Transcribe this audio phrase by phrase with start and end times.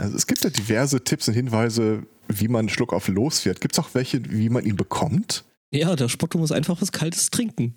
[0.00, 3.60] Also es gibt ja diverse Tipps und Hinweise, wie man einen Schluck auf los wird.
[3.60, 5.44] Gibt es auch welche, wie man ihn bekommt?
[5.72, 7.74] Ja, der Spotto muss einfach was Kaltes trinken.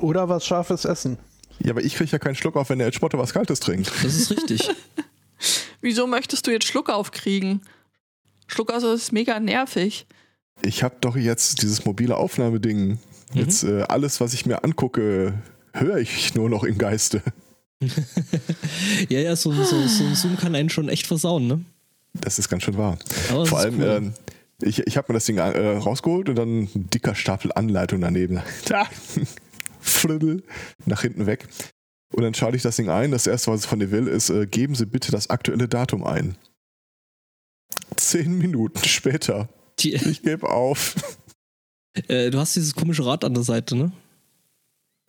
[0.00, 1.16] Oder was Scharfes essen.
[1.60, 3.88] Ja, aber ich kriege ja keinen Schluck auf, wenn der Spotto was Kaltes trinkt.
[4.02, 4.68] Das ist richtig.
[5.80, 7.62] Wieso möchtest du jetzt Schluck aufkriegen?
[8.48, 10.06] Schluck aus ist mega nervig.
[10.62, 12.88] Ich habe doch jetzt dieses mobile Aufnahmeding.
[12.88, 12.98] Mhm.
[13.32, 15.34] Jetzt äh, alles, was ich mir angucke,
[15.72, 17.22] höre ich nur noch im Geiste.
[19.08, 21.64] Ja, ja, so, so, so ein Zoom kann einen schon echt versauen, ne?
[22.12, 22.98] Das ist ganz schön wahr.
[23.30, 23.84] Aber Vor allem, cool.
[23.84, 24.12] ähm,
[24.62, 28.40] ich, ich habe mir das Ding äh, rausgeholt und dann ein dicker Stapel Anleitung daneben.
[28.66, 28.86] Da,
[29.80, 30.42] Friddel,
[30.84, 31.48] nach hinten weg.
[32.12, 33.12] Und dann schalte ich das Ding ein.
[33.12, 36.04] Das erste, was es von dir will, ist, äh, geben Sie bitte das aktuelle Datum
[36.04, 36.36] ein.
[37.96, 39.48] Zehn Minuten später.
[39.78, 40.96] Die, Ich gebe auf.
[42.08, 43.92] äh, du hast dieses komische Rad an der Seite, ne?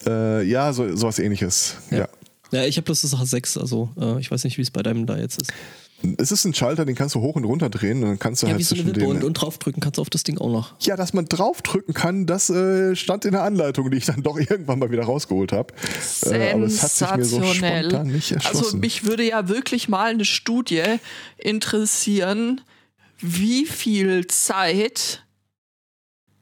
[0.05, 1.75] Äh, ja, so, sowas ähnliches.
[1.89, 1.97] Ja.
[1.99, 2.09] ja.
[2.51, 5.05] Ja, ich habe das das H6, also äh, ich weiß nicht, wie es bei deinem
[5.05, 5.51] da jetzt ist.
[6.17, 8.47] Es ist ein Schalter, den kannst du hoch und runter drehen und dann kannst du
[8.47, 10.51] Ja, halt wie so eine Wippe und, und draufdrücken kannst du auf das Ding auch
[10.51, 10.73] noch.
[10.79, 14.37] ja, dass man draufdrücken kann, das äh, stand in der Anleitung, die ich dann doch
[14.39, 15.73] irgendwann mal wieder rausgeholt habe.
[16.25, 17.83] Äh, aber es hat sich mir so Sensationell.
[17.85, 18.63] spontan nicht erschlossen.
[18.65, 20.81] Also mich würde ja wirklich mal eine Studie
[21.37, 22.61] interessieren,
[23.19, 25.23] wie viel Zeit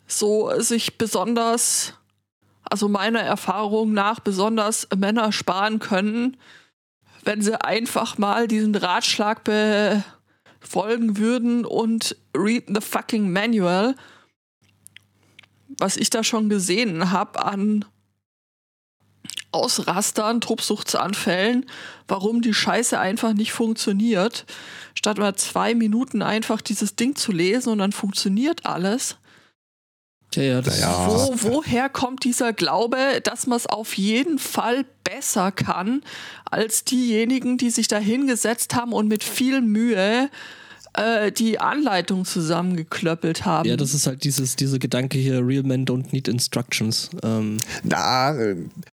[0.08, 1.94] so sich besonders,
[2.70, 6.38] also meiner Erfahrung nach, besonders Männer sparen können,
[7.24, 13.96] wenn sie einfach mal diesen Ratschlag befolgen würden und read the fucking manual.
[15.78, 17.86] Was ich da schon gesehen habe an
[19.52, 21.66] Ausrastern, Tobsuchtsanfällen,
[22.08, 24.46] warum die Scheiße einfach nicht funktioniert.
[24.94, 29.18] Statt mal zwei Minuten einfach dieses Ding zu lesen und dann funktioniert alles.
[30.36, 31.08] Ja, ja, das Naja.
[31.08, 36.02] Wo, woher kommt dieser Glaube, dass man es auf jeden Fall besser kann
[36.46, 40.30] als diejenigen, die sich da hingesetzt haben und mit viel Mühe
[41.00, 43.68] äh, die Anleitung zusammengeklöppelt haben?
[43.70, 47.10] ja, das ist halt dieses, dieser Gedanke hier, real men don't need instructions.
[47.24, 48.56] Ähm, Na, äh,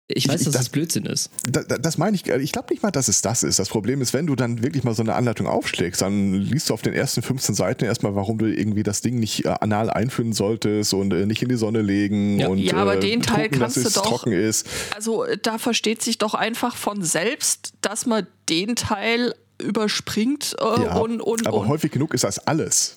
[0.09, 1.31] ich weiß, Ich- dass das- das Blödsinn ist.
[1.49, 3.59] da, da- das meine ich, äh, ich glaube nicht mal, dass es das ist.
[3.59, 6.75] Das Problem ist, wenn du dann wirklich mal so eine Anleitung aufschlägst, dann liest du
[6.75, 10.33] auf den ersten 15 Seiten erstmal, warum du irgendwie das Ding nicht äh, anal einführen
[10.35, 12.49] solltest und äh, nicht in die Sonne legen Ja.
[12.49, 14.67] und Ja, aber äh, den Teil gucken, kannst dass du es doch- trocken ist.
[14.95, 20.65] Also äh, da versteht sich doch einfach von selbst, dass man den Teil überspringt äh,
[20.83, 22.97] Ja, und, und, aber und häufig genug ist das alles.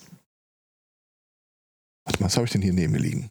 [2.06, 3.30] Warte mal, was habe ich denn hier neben mir liegen?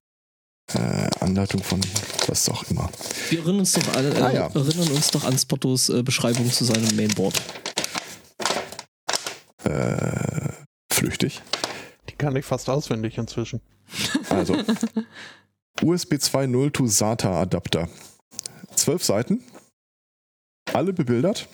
[0.73, 1.81] Äh, Anleitung von
[2.27, 2.89] was auch immer.
[3.29, 4.47] Wir erinnern uns doch, alle, äh, Ah, ja.
[4.55, 7.41] erinnern uns doch an Spottos äh, Beschreibung zu seinem Mainboard.
[9.65, 10.53] Äh,
[10.93, 11.43] flüchtig.
[12.09, 13.61] Die kann ich fast auswendig inzwischen.
[14.31, 14.55] Also,
[15.83, 17.89] USB 2.0 to SATA Adapter.
[18.75, 19.43] Zwölf Seiten.
[20.73, 21.49] Alle bebildert.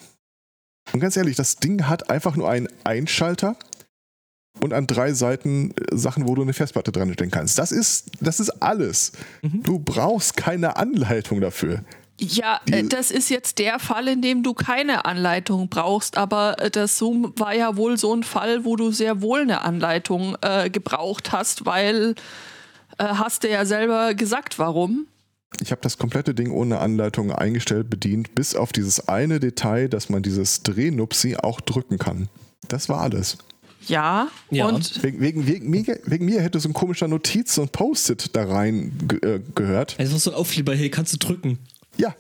[0.93, 3.57] Und ganz ehrlich, das Ding hat einfach nur einen Einschalter
[4.61, 7.59] und an drei Seiten äh, Sachen, wo du eine Festplatte dran stecken kannst.
[7.59, 9.13] Das ist, das ist alles.
[9.43, 9.63] Mhm.
[9.63, 11.85] Du brauchst keine Anleitung dafür.
[12.21, 16.71] Ja, äh, das ist jetzt der Fall, in dem du keine Anleitung brauchst, aber äh,
[16.71, 20.69] das Zoom war ja wohl so ein Fall, wo du sehr wohl eine Anleitung äh,
[20.69, 22.15] gebraucht hast, weil
[22.99, 25.07] äh, hast du ja selber gesagt, warum.
[25.63, 30.09] Ich habe das komplette Ding ohne Anleitung eingestellt, bedient, bis auf dieses eine Detail, dass
[30.09, 32.29] man dieses Drehnupsi auch drücken kann.
[32.69, 33.39] Das war alles.
[33.89, 34.67] Ja, Ja.
[34.69, 38.37] und Wegen, wegen, wegen, mir, wegen mir hätte so ein komischer Notiz, so ein Post-it
[38.37, 39.97] da rein ge äh, gehört.
[39.99, 41.59] Also so ein Aufkleber, hey, kannst du drücken.
[41.97, 42.15] Ja,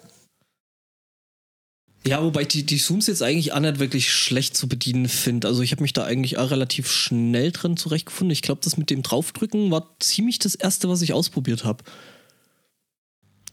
[2.07, 5.49] Ja, wobei ich die, die Zooms jetzt eigentlich auch nicht wirklich schlecht zu bedienen finde.
[5.49, 8.33] Also ich habe mich da eigentlich auch relativ schnell drin zurechtgefunden.
[8.33, 11.85] Ich glaube, das mit dem Draufdrücken war ziemlich das erste, was ich ausprobiert habe.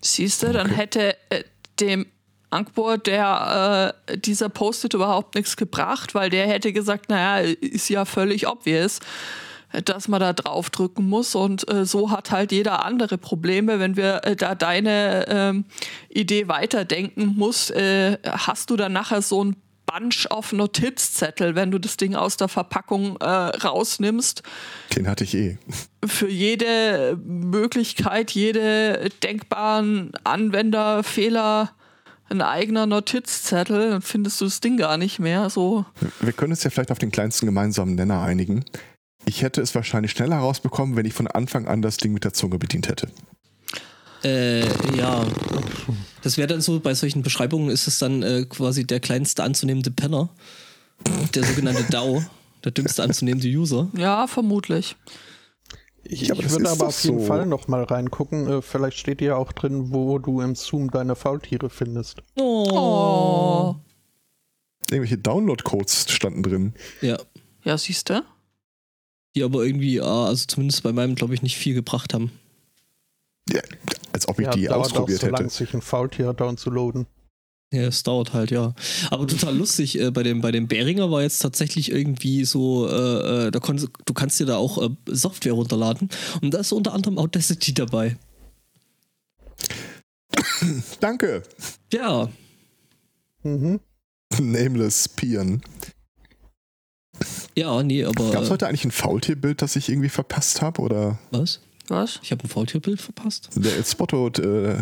[0.02, 0.76] Siehst du, dann Okay.
[0.76, 1.44] hätte äh,
[1.80, 2.06] dem
[2.50, 8.06] Ankbor der äh, dieser Post-it überhaupt nichts gebracht, weil der hätte gesagt, naja, ist ja
[8.06, 9.00] völlig obvious,
[9.84, 13.80] dass man da draufdrücken muss und äh, so hat halt jeder andere Probleme.
[13.80, 15.66] Wenn wir äh, da deine ähm,
[16.08, 21.80] Idee weiterdenken muss, äh, hast du dann nachher so ein Bunch auf Notizzettel, wenn du
[21.80, 24.44] das Ding aus der Verpackung äh, rausnimmst
[24.96, 25.58] den hatte ich eh.
[26.06, 31.72] für jede Möglichkeit, jede denkbaren Anwenderfehler
[32.30, 35.50] ein eigener Notizzettel, dann findest du das Ding gar nicht mehr.
[35.50, 35.86] So,
[36.20, 38.66] Wir können uns ja vielleicht auf den kleinsten gemeinsamen Nenner einigen.
[39.26, 42.34] Ich hätte es wahrscheinlich schneller rausbekommen, wenn ich von Anfang an das Ding mit der
[42.34, 43.10] Zunge bedient hätte.
[44.24, 44.66] Äh,
[44.98, 45.26] ja.
[46.24, 49.92] Das wäre dann so, bei solchen Beschreibungen ist es dann äh, quasi der kleinste anzunehmende
[49.92, 50.30] Penner.
[51.34, 52.24] Der sogenannte DAO,
[52.64, 53.90] der dümmste anzunehmende User.
[53.96, 54.96] ja, vermutlich.
[56.10, 57.26] Ich, ich würde aber auf jeden so.
[57.26, 58.48] Fall noch mal reingucken.
[58.48, 62.22] Äh, vielleicht steht ja auch drin, wo du im Zoom deine Faultiere findest.
[62.36, 63.76] Oh.
[64.90, 66.74] Irgendwelche Download-Codes standen drin.
[67.02, 67.18] Ja.
[67.64, 68.24] Ja, siehst du?
[69.36, 72.32] Die aber irgendwie, ah, also zumindest bei meinem, glaube ich, nicht viel gebracht haben.
[73.50, 73.62] Ja,
[74.18, 75.54] als ob ich Ja, die ausprobiert auch so lang, hätte.
[75.54, 77.08] sich ein Faultier downzuladen.
[77.74, 78.74] Ja, es dauert halt, ja.
[79.12, 83.48] Aber total lustig, äh, bei dem, bei dem Behringer war jetzt tatsächlich irgendwie so, äh,
[83.48, 86.10] äh, da konntest, du kannst dir da auch äh, Software runterladen
[86.42, 88.18] und da ist unter anderem Audacity dabei.
[91.00, 91.44] Danke.
[91.92, 92.30] Ja,
[93.44, 93.80] Mhm.
[94.42, 95.62] Nameless Pian.
[97.56, 98.32] ja, nee, aber.
[98.32, 100.82] Gab es äh, heute eigentlich ein Faultierbild, das ich irgendwie verpasst habe?
[100.82, 101.62] Oder was?
[101.88, 102.20] Was?
[102.24, 103.50] Ich habe ein Faultierbild verpasst?
[103.56, 104.82] der Spotto, äh,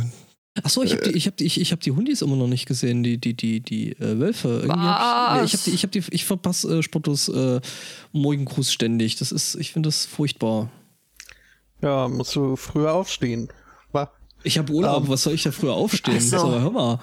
[0.63, 2.65] Achso, ich habe die, ich hab die, ich, ich hab die Hundis immer noch nicht
[2.65, 4.61] gesehen, die, die, die, die äh, Wölfe.
[4.63, 5.59] Irgendwie hab ich, nee, ich Was?
[5.59, 7.59] habe die, ich habe die, ich verpasse äh, Spottos äh,
[8.13, 9.17] Morgengruß ständig.
[9.17, 10.71] Das ist, ich finde das furchtbar.
[11.81, 13.49] Ja, musst du früher aufstehen.
[14.45, 15.09] Ich habe Urlaub, Ähm.
[15.09, 16.21] was soll ich da früher aufstehen?
[16.21, 16.59] So.
[16.59, 16.99] Hör mal.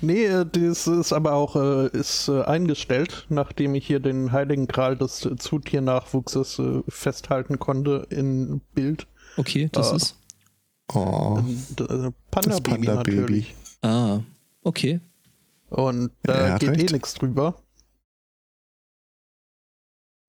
[0.00, 4.66] Nee, äh, das ist aber auch äh, ist, äh, eingestellt, nachdem ich hier den Heiligen
[4.66, 9.06] Gral des äh, Zutiernachwuchses äh, festhalten konnte in Bild.
[9.36, 9.96] Okay, das Ah.
[9.96, 10.16] ist.
[10.94, 10.98] oh,
[11.38, 12.86] Und, äh, Panda-Baby Panda-Baby.
[13.16, 13.54] natürlich.
[13.82, 14.20] Ah,
[14.62, 15.00] okay.
[15.70, 16.92] Und Er da hat geht eh recht.
[16.92, 17.54] nichts drüber.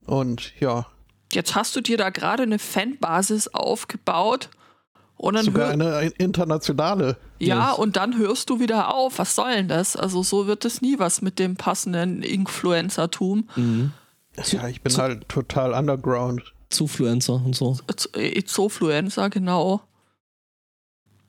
[0.05, 0.85] Und ja,
[1.31, 4.49] Jetzt hast du dir da gerade eine Fanbasis aufgebaut
[5.17, 7.17] und dann sogar hör, eine internationale.
[7.39, 7.71] ja, Ja.
[7.71, 9.17] und dann hörst du wieder auf.
[9.17, 9.95] Was soll denn das?
[9.95, 13.49] Also so wird es nie was mit dem passenden Influencertum.
[13.55, 13.93] Mhm.
[14.51, 16.53] Ja, ich bin halt total underground.
[16.73, 17.77] Zufluencer und so.
[18.45, 19.81] Zofluencer, genau.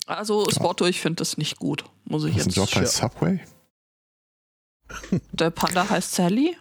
[0.07, 2.73] Also Spotto, ich finde das nicht gut, muss ich das ist ein jetzt.
[2.75, 2.87] Job bei ja.
[2.87, 3.41] Subway?
[5.33, 6.57] Der Panda heißt Sally.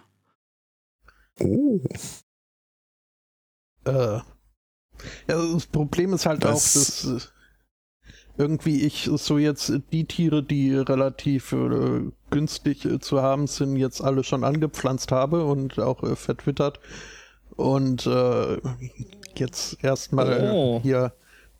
[1.39, 1.79] Oh,
[3.85, 3.91] Äh,
[4.21, 4.23] ja,
[5.27, 7.27] das Problem ist halt Das- auch, dass äh,
[8.37, 14.01] irgendwie ich so jetzt die Tiere, die relativ äh, günstig äh, zu haben sind, jetzt
[14.01, 16.79] alle schon angepflanzt habe und auch äh, vertwittert.
[17.55, 18.57] Und äh,
[19.35, 20.79] jetzt erstmal Oh.
[20.81, 21.13] hier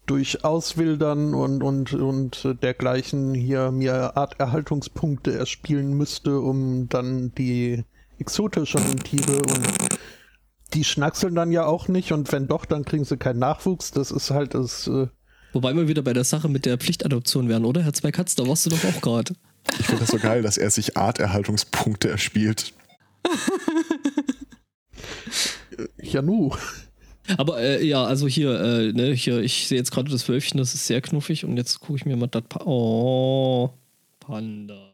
[0.05, 7.85] durch Auswildern und, und, und dergleichen hier mir Arterhaltungspunkte erspielen müsste, um dann die
[8.19, 9.99] exotischen Tiere und
[10.73, 13.91] die schnackseln dann ja auch nicht und wenn doch, dann kriegen sie keinen Nachwuchs.
[13.91, 14.87] Das ist halt das.
[14.87, 15.07] Äh,
[15.53, 17.83] Wobei wir wieder bei der Sache mit der Pflichtadoption wären, oder?
[17.83, 19.35] Herr Zweikatz, da warst du doch auch gerade.
[19.79, 22.73] ich finde das so geil, dass er sich Arterhaltungspunkte erspielt.
[26.01, 26.51] ja, nu.
[27.37, 30.73] Aber äh, ja, also hier, äh, ne, hier, ich sehe jetzt gerade das Wölfchen, das
[30.73, 33.71] ist sehr knuffig und jetzt gucke ich mir mal das pa Oh,
[34.19, 34.93] Panda.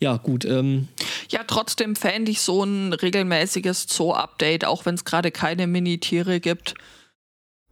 [0.00, 0.88] Ja, gut, ähm,
[1.30, 6.74] Ja, trotzdem fände ich so ein regelmäßiges Zoo-Update, auch wenn es gerade keine Minitiere gibt.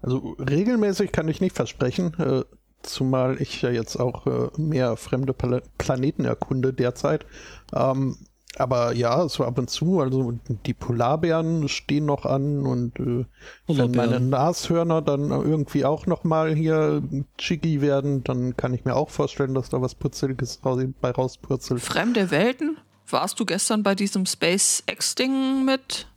[0.01, 2.45] Also regelmäßig kann ich nicht versprechen, äh,
[2.83, 7.27] zumal ich ja jetzt auch äh, mehr fremde Pla Planeten erkunde derzeit.
[7.75, 8.17] Ähm,
[8.57, 10.35] aber ja, so ab und zu, also
[10.67, 13.25] die Polarbären stehen noch an und äh,
[13.67, 17.03] wenn meine Nashörner dann irgendwie auch nochmal hier
[17.39, 21.81] chicky werden, dann kann ich mir auch vorstellen, dass da was Putzeliges raus bei rauspurzelt.
[21.81, 22.77] Fremde Welten?
[23.09, 26.09] Warst du gestern bei diesem SpaceX-Ding mit?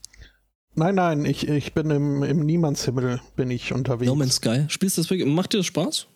[0.75, 4.09] Nein, nein, ich, ich bin im, im Niemandshimmel bin ich unterwegs.
[4.09, 4.65] No Man's Sky.
[4.67, 5.27] Spielst du das wirklich?
[5.27, 6.07] Macht dir das Spaß?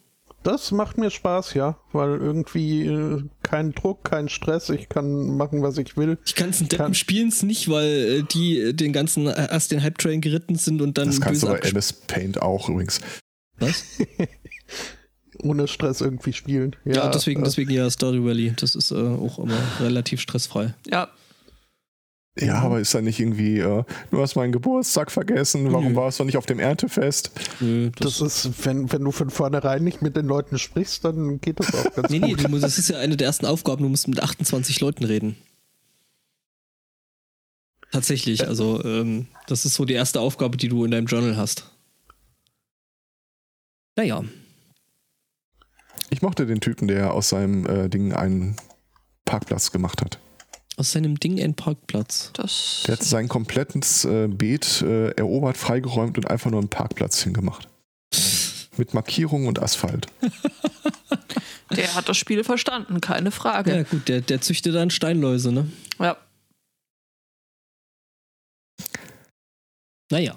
[0.44, 5.63] Das macht mir Spaß, ja, weil irgendwie äh, kein Druck, kein Stress, ich kann machen,
[5.63, 6.19] was ich will.
[6.28, 9.82] Die ganzen Deppen spielen es nicht, weil äh, die äh, den ganzen äh, erst den
[9.82, 13.01] Hype-Train geritten sind und dann Das kannst du böse bei MS Paint auch übrigens.
[13.58, 13.84] Was?
[15.41, 16.75] Ohne Stress irgendwie spielen.
[16.86, 18.53] Ja, Ja, deswegen, äh, deswegen ja Stardew Valley.
[18.56, 20.75] Das ist äh, auch immer relativ stressfrei.
[20.88, 21.10] Ja,
[22.38, 25.95] Ja, aber ist da nicht irgendwie, äh, du hast meinen Geburtstag vergessen, warum Nö.
[25.98, 27.31] warst du nicht auf dem Erntefest?
[27.59, 31.59] Nö, Das ist, wenn, wenn du von vornherein nicht mit den Leuten sprichst, dann geht
[31.59, 32.45] das auch ganz Nee, nee, gut.
[32.45, 35.36] du musst, das ist ja eine der ersten Aufgaben, du musst mit 28 Leuten reden.
[37.91, 41.65] Tatsächlich, also ähm, das ist so die erste Aufgabe, die du in deinem Journal hast.
[43.98, 44.24] Naja,
[46.12, 48.55] Ich mochte den Typen, der aus seinem äh, Ding einen
[49.25, 50.19] Parkplatz gemacht hat.
[50.79, 52.31] Aus seinem Ding ein Parkplatz.
[52.33, 52.83] das.
[52.88, 57.67] Der hat sein komplettes äh, Beet äh, erobert, freigeräumt und einfach nur einen Parkplatz hingemacht.
[58.77, 60.07] Mit Markierung und Asphalt.
[61.75, 63.86] Der hat das Spiel verstanden, keine Ja Frage.
[63.91, 65.71] gut, der, der züchtet dann Steinläuse, ne?
[66.00, 66.17] Ja.
[70.09, 70.36] Naja,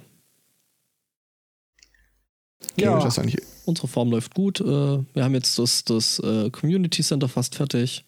[2.77, 2.85] Ja.
[2.85, 2.99] Ja.
[2.99, 4.61] Ist das eigentlich unsere Farm läuft gut.
[4.61, 8.05] Äh, wir haben jetzt das, das äh, Community Center fast fertig.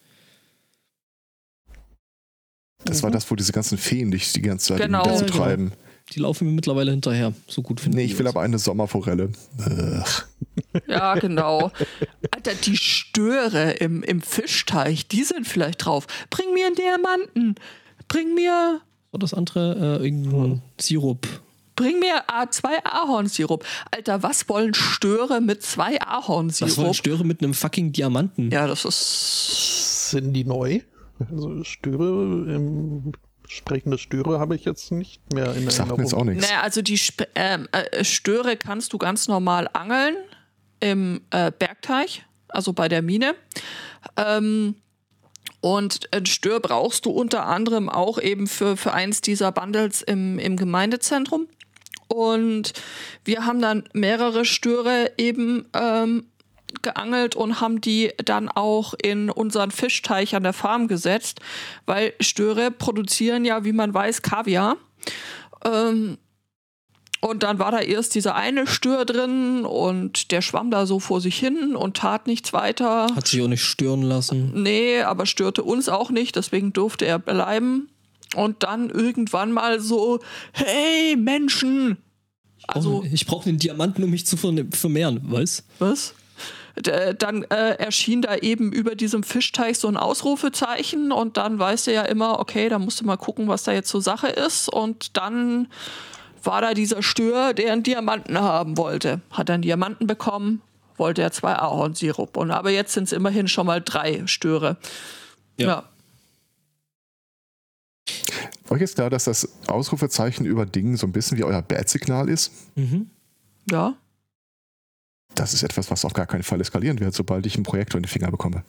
[2.84, 5.04] Das war das, wo diese ganzen Feen dich die ganze Zeit Genau.
[5.06, 5.26] Ja, genau.
[5.32, 5.72] treiben.
[6.12, 7.32] Die laufen mir mittlerweile hinterher.
[7.48, 9.30] So gut finden Nee, die ich will aber eine Sommerforelle.
[10.86, 11.72] Ja, genau.
[12.30, 16.06] Alter, die Störe im, im Fischteich, die sind vielleicht drauf.
[16.30, 17.54] Bring mir einen Diamanten.
[18.08, 18.80] bring mir,
[19.12, 21.26] Oder das andere, äh, irgendein Sirup.
[21.74, 23.64] bring mir A- zwei Ahornsirup.
[23.90, 26.76] Alter, was wollen Störe mit zwei Was Ahornsirup?
[26.76, 28.50] wollen Störe mit einem fucking Diamanten?
[28.50, 30.10] ja, das ist.
[30.10, 30.80] Sind die neu?
[31.30, 33.12] Also Störe, ähm,
[33.46, 36.26] sprechende Störe habe ich jetzt nicht mehr in Sagt mir jetzt auch Erinnerung.
[36.34, 36.48] nichts.
[36.48, 40.16] Naja, also die Sp ähm, äh, Störe kannst du ganz normal angeln
[40.80, 43.34] im äh, Bergteich, also bei der Mine.
[44.16, 44.76] Ähm,
[45.60, 50.38] und ein Stör brauchst du unter anderem auch eben für, für eins dieser Bundles im,
[50.38, 51.48] im Gemeindezentrum.
[52.08, 52.74] Und
[53.24, 56.26] wir haben dann mehrere Störe eben ähm,
[56.82, 61.40] geangelt und haben die dann auch in unseren Fischteich an der Farm gesetzt,
[61.86, 64.76] weil Störe produzieren ja, wie man weiß, Kaviar.
[65.64, 66.18] Ähm,
[67.20, 71.22] und dann war da erst dieser eine Stör drin und der schwamm da so vor
[71.22, 73.06] sich hin und tat nichts weiter.
[73.14, 74.62] Hat sich auch nicht stören lassen.
[74.62, 77.88] Nee, aber störte uns auch nicht, deswegen durfte er bleiben.
[78.36, 80.20] Und dann irgendwann mal so,
[80.52, 81.96] hey Menschen!
[82.66, 86.14] Also, ich brauche den Diamanten, um mich zu ver- vermehren, weißt was?
[86.76, 91.86] D dann äh, erschien da eben über diesem Fischteich so ein Ausrufezeichen und dann weißt
[91.86, 94.68] du ja immer, okay, da musst du mal gucken, was da jetzt so Sache ist.
[94.68, 95.68] Und dann
[96.42, 99.20] war da dieser Stör, der einen Diamanten haben wollte.
[99.30, 100.62] Hat einen Diamanten bekommen,
[100.96, 102.36] wollte er zwei Ahornsirup.
[102.36, 104.76] Und aber jetzt sind es immerhin schon mal drei Störe.
[105.56, 105.66] Ja.
[105.66, 105.84] ja.
[108.70, 112.52] Euch ist klar, dass das Ausrufezeichen über Dingen so ein bisschen wie euer Bad-Signal ist?
[112.74, 113.10] Mhm.
[113.70, 113.94] Ja.
[115.34, 118.02] Das ist etwas, was auf gar keinen Fall eskalieren wird, sobald ich einen Projektor in
[118.04, 118.64] die Finger bekomme.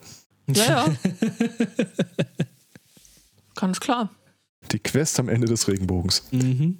[0.47, 0.95] Ja, ja.
[3.55, 4.09] Ganz klar.
[4.71, 6.23] Die Quest am Ende des Regenbogens.
[6.31, 6.79] Mhm.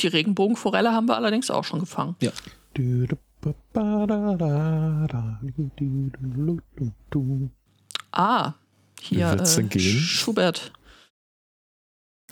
[0.00, 2.16] Die Regenbogenforelle haben wir allerdings auch schon gefangen.
[2.20, 2.30] Ja.
[8.12, 8.54] Ah,
[9.00, 9.46] hier äh?
[9.78, 10.72] Schubert.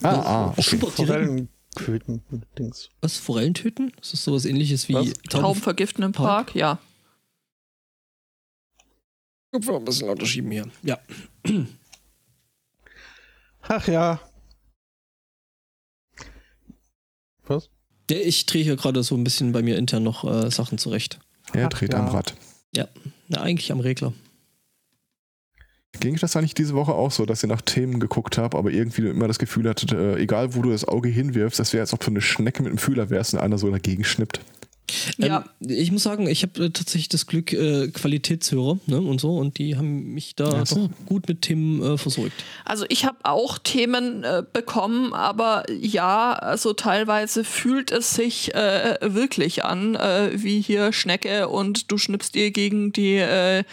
[0.02, 0.62] Ah, ah, okay.
[0.62, 2.23] Schubert, die Forellenköten,
[2.58, 2.90] Dings.
[3.00, 3.16] Was?
[3.16, 3.92] Forellen töten?
[4.00, 5.12] Ist das sowas ähnliches wie Was?
[5.28, 5.42] Tauben?
[5.42, 6.47] Tauben vergiften im Park?
[6.47, 6.78] Park, ja.
[9.52, 10.68] Kopf ein bisschen lauter schieben hier.
[10.82, 10.99] Ja.
[13.62, 14.20] Ach ja.
[17.47, 17.70] Was?
[18.11, 21.18] ja ich drehe hier gerade so ein bisschen bei mir intern noch äh, Sachen zurecht.
[21.52, 21.99] Er dreht ja.
[21.99, 22.35] am Rad.
[23.28, 24.12] Na, eigentlich am Regler.
[26.00, 29.09] Ging das eigentlich diese Woche auch so, dass ihr nach Themen geguckt habt, aber irgendwie
[29.09, 32.00] immer das Gefühl hattet, äh, egal wo du das Auge hinwirfst, das wäre, als ob
[32.00, 34.40] du eine Schnecke mit einem Fühler wärst und einer so dagegen schnippt.
[35.19, 39.21] Ja, Ähm, ich muss sagen, ich habe äh, tatsächlich das Glück, äh, Qualitätshörer ne, und
[39.21, 40.88] so, und die haben mich da so.
[40.88, 42.45] doch gut mit Themen äh, versorgt.
[42.64, 48.97] also ich habe auch Themen äh, bekommen, aber ja, also teilweise fühlt es sich äh,
[49.02, 53.64] wirklich an, äh, wie hier Schnecke und du schnippst dir gegen die, äh,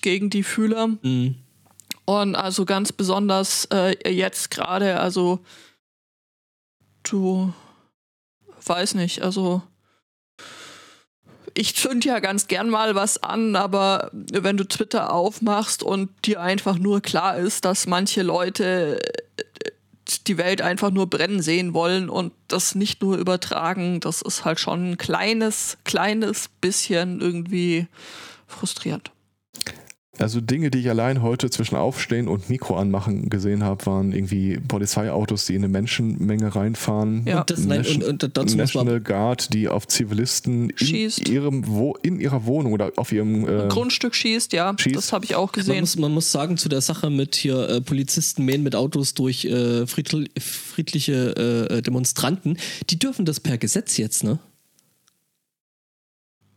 [0.00, 0.88] gegen die Fühler.
[1.02, 1.36] Mhm.
[2.08, 5.40] Und also ganz besonders äh, jetzt gerade, also
[7.02, 7.52] du
[8.64, 9.60] weiß nicht, also
[11.52, 16.40] ich zünd ja ganz gern mal was an, aber wenn du Twitter aufmachst und dir
[16.40, 18.98] einfach nur klar ist, dass manche Leute
[19.36, 19.70] äh,
[20.26, 24.60] die Welt einfach nur brennen sehen wollen und das nicht nur übertragen, das ist halt
[24.60, 27.86] schon ein kleines, kleines bisschen irgendwie
[28.46, 29.12] frustrierend.
[30.18, 34.58] Also Dinge, die ich allein heute zwischen Aufstehen und Mikro anmachen gesehen habe, waren irgendwie
[34.58, 37.22] Polizeiautos, die in eine Menschenmenge reinfahren.
[37.26, 37.40] Ja.
[37.40, 41.28] Und das, nein, und, und dazu muss man National Guard, die auf Zivilisten in, Schießt.
[41.28, 44.96] ihrem Wo in ihrer Wohnung oder auf ihrem äh, Grundstück schießt, ja, schießt.
[44.96, 45.80] das habe ich auch Man gesehen.
[45.80, 49.44] muss, man muss sagen, zu der Sache mit hier äh, Polizisten mähen mit Autos durch
[49.44, 52.58] äh, friedl friedliche äh, Demonstranten,
[52.90, 54.38] die dürfen das per Gesetz jetzt, ne?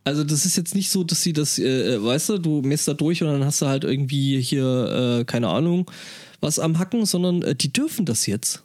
[0.04, 2.94] Also das ist jetzt nicht so, dass sie das, äh, weißt du, du mähst da
[2.94, 5.90] durch und dann hast du halt irgendwie hier, äh, keine Ahnung,
[6.40, 8.64] was am Hacken, sondern äh, die dürfen das jetzt.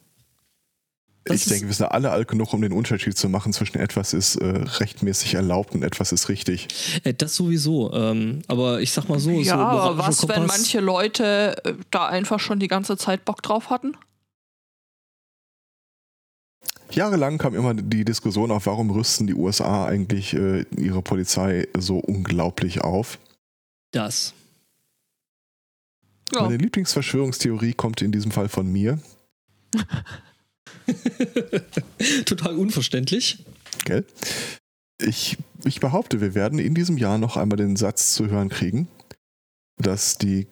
[1.26, 4.14] Das ich denke, wir sind alle alt genug, um den Unterschied zu machen zwischen etwas
[4.14, 6.70] ist äh, rechtmäßig erlaubt und etwas ist richtig.
[7.04, 7.94] Äh, das sowieso.
[7.94, 11.74] Ähm, aber ich sag mal so, ja, so aber was, wenn Kompass- manche Leute äh,
[11.92, 13.94] da einfach schon die ganze Zeit Bock drauf hatten?
[16.92, 21.98] Jahrelang kam immer die Diskussion auf, warum rüsten die USA eigentlich äh, ihre Polizei so
[21.98, 23.20] unglaublich auf.
[23.92, 24.34] das.
[26.34, 26.44] Ja.
[26.44, 29.00] Meine Lieblingsverschwörungstheorie kommt in diesem Fall von mir.
[32.26, 33.46] Total unverständlich.
[33.86, 34.04] Gell?
[35.00, 38.90] Ich, ich behaupte, wir werden in diesem Jahr noch einmal den Satz zu hören kriegen,
[39.78, 40.48] dass die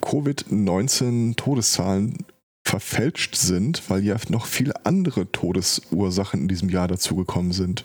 [0.00, 2.16] Covid-19-Todeszahlen
[2.64, 7.84] verfälscht sind, weil ja noch viele andere Todesursachen in diesem Jahr dazugekommen sind.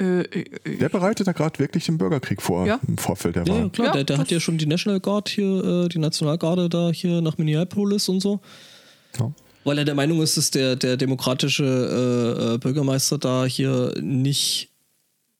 [0.00, 2.78] Äh, äh, Der bereitet da gerade wirklich den Bürgerkrieg vor Ja.
[2.86, 3.62] im Vorfeld der Ja, Wahl.
[3.64, 6.68] ja klar, Ja, der, der hat ja schon die National Guard hier, äh, die Nationalgarde
[6.68, 8.40] da hier nach Minneapolis und so.
[9.18, 9.32] Ja.
[9.64, 14.70] Weil er der Meinung ist, dass der, der demokratische äh, äh, Bürgermeister da hier nicht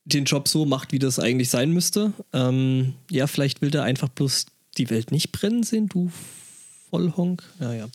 [0.04, 2.12] den Job so macht, wie das eigentlich sein müsste.
[2.32, 4.46] Ähm, ja, vielleicht will der einfach bloß
[4.76, 6.10] die Welt nicht brennen sehen, du
[6.90, 7.42] Vollhonk.
[7.60, 7.86] Ja, ja.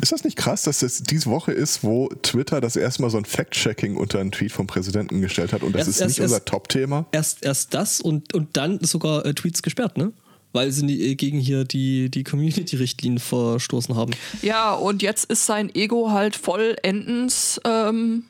[0.00, 3.18] Ist das nicht krass, dass es diese Woche ist, wo Twitter das erste Mal so
[3.18, 6.20] ein Fact-Checking unter einen Tweet vom Präsidenten gestellt hat und das Erst- ist erst- nicht
[6.24, 7.06] unser erst- Top-Thema?
[7.10, 10.12] Erst, erst das und, und dann sogar äh, Tweets gesperrt, ne?
[10.52, 14.12] Weil sie nie, äh, gegen hier die, die Community-Richtlinien verstoßen haben.
[14.40, 18.22] Ja, und jetzt ist sein Ego halt vollendens ähm,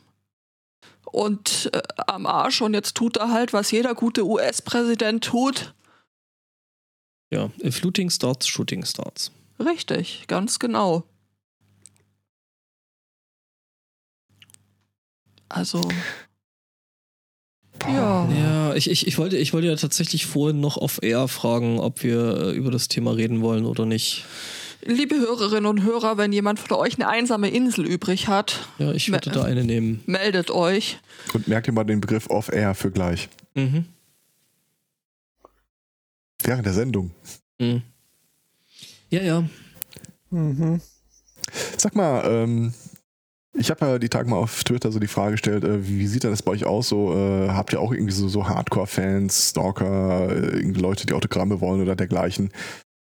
[1.05, 5.75] und äh, am Arsch und jetzt tut er halt, was jeder gute US-Präsident tut.
[7.31, 9.31] Ja, if looting starts, shooting starts.
[9.61, 11.05] Richtig, ganz genau.
[15.49, 15.81] Also,
[17.87, 18.29] ja.
[18.31, 22.03] Ja, ich, ich, ich, wollte, ich wollte ja tatsächlich vorhin noch auf Air fragen, ob
[22.03, 24.25] wir äh, über das Thema reden wollen oder nicht.
[24.85, 29.11] Liebe Hörerinnen und Hörer, wenn jemand von euch eine einsame Insel übrig hat, Ja, ich
[29.11, 30.03] würde da eine nehmen.
[30.07, 30.99] meldet euch.
[31.35, 33.29] Und merkt ihr mal den Begriff Off-Air für gleich.
[33.55, 33.87] Mhm.
[36.49, 37.11] Während der Sendung.
[37.59, 37.83] Mhm.
[39.11, 39.45] Ja, ja.
[40.31, 40.81] Mhm.
[41.77, 42.73] Sag mal, ähm,
[43.53, 46.25] ich habe ja die Tage mal auf Twitter so die Frage gestellt, äh, wie sieht
[46.25, 46.89] denn das bei euch aus?
[46.89, 51.61] So, äh, habt ihr auch irgendwie so, so Hardcore-Fans, Stalker, äh, irgendwie Leute, die Autogramme
[51.61, 52.51] wollen oder dergleichen?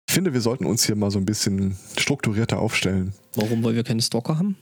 [0.10, 3.14] Ich finde, wir sollten uns hier mal so ein bisschen strukturierter aufstellen.
[3.36, 3.64] Warum?
[3.64, 4.58] Weil wir keine Stalker haben?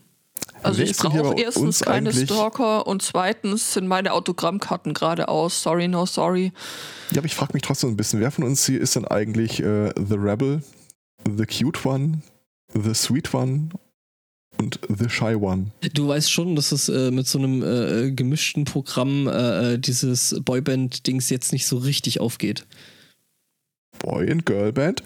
[0.63, 5.61] Also ich brauche erstens keine eigentlich- Stalker und zweitens sind meine Autogrammkarten gerade aus.
[5.61, 6.51] Sorry, no sorry.
[7.11, 9.61] Ja, aber ich frage mich trotzdem ein bisschen, wer von uns hier ist denn eigentlich
[9.61, 10.63] äh, The Rebel,
[11.25, 12.21] The Cute One,
[12.73, 13.69] The Sweet One
[14.57, 15.67] und The Shy One?
[15.93, 20.35] Du weißt schon, dass es äh, mit so einem äh, gemischten Programm äh, äh, dieses
[20.43, 22.65] Boyband-Dings jetzt nicht so richtig aufgeht.
[23.99, 25.03] Boy and Girl Band.